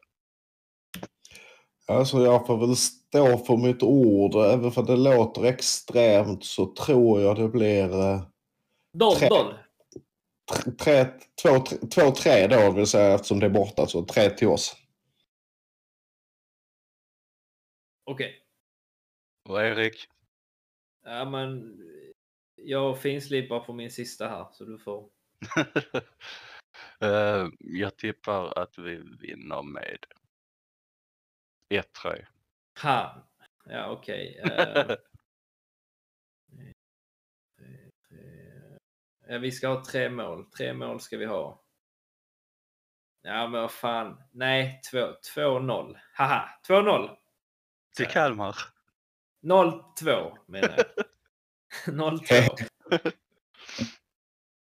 [1.88, 4.36] Alltså jag får väl stå för mitt ord.
[4.36, 8.22] Även för det låter extremt så tror jag det blir eh,
[8.94, 9.28] Doll, Tre.
[9.30, 9.54] doll.
[10.52, 11.06] tre- tre,
[11.42, 13.88] två, tre, två, tre då vill säga eftersom det är borta.
[13.88, 14.76] Så tre till oss.
[18.12, 18.42] Okej.
[19.50, 20.08] Och Erik?
[21.04, 21.78] Ja, men
[22.56, 25.10] jag finslipar på min sista här så du får.
[27.02, 29.98] Eh, jag tippar att vi vinner med
[31.80, 32.26] 1-3.
[32.82, 33.28] Ha.
[33.66, 34.40] Ja, okej.
[34.44, 34.86] Eh,
[39.28, 40.46] ja, vi ska ha tre mål.
[40.52, 41.62] Tre mål ska vi ha.
[43.22, 44.24] Ja, men vad fan.
[44.32, 45.98] Nej, 2-0.
[46.14, 47.18] Haha, 2-0.
[47.96, 48.58] Till Kalmar.
[49.42, 50.86] 0-2 menar jag.
[51.96, 52.68] 0-2.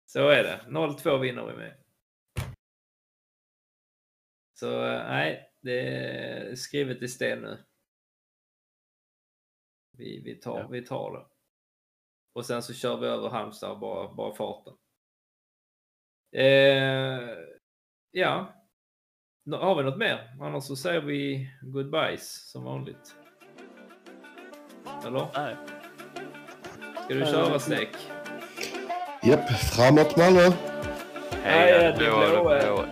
[0.06, 0.66] Så är det.
[0.68, 1.78] 0-2 vinner vi med.
[4.54, 7.63] Så eh, nej, det är skrivet i sten nu.
[9.97, 10.68] Vi, vi, tar, Ja.
[10.68, 11.26] vi tar det.
[12.34, 14.74] Och sen så kör vi över Halmstad bara, bara farten.
[16.36, 17.30] Eh,
[18.11, 18.53] ja.
[19.45, 20.38] Nå- Har vi något mer?
[20.41, 23.15] Annars så säger vi goodbyes som vanligt.
[25.05, 25.28] Eller?
[25.36, 25.55] Nej.
[27.05, 27.89] Ska du köra Stek?
[29.24, 30.49] Japp, framåt Malmö!
[31.32, 32.59] Heja det blå, blåa.
[32.63, 32.86] blå.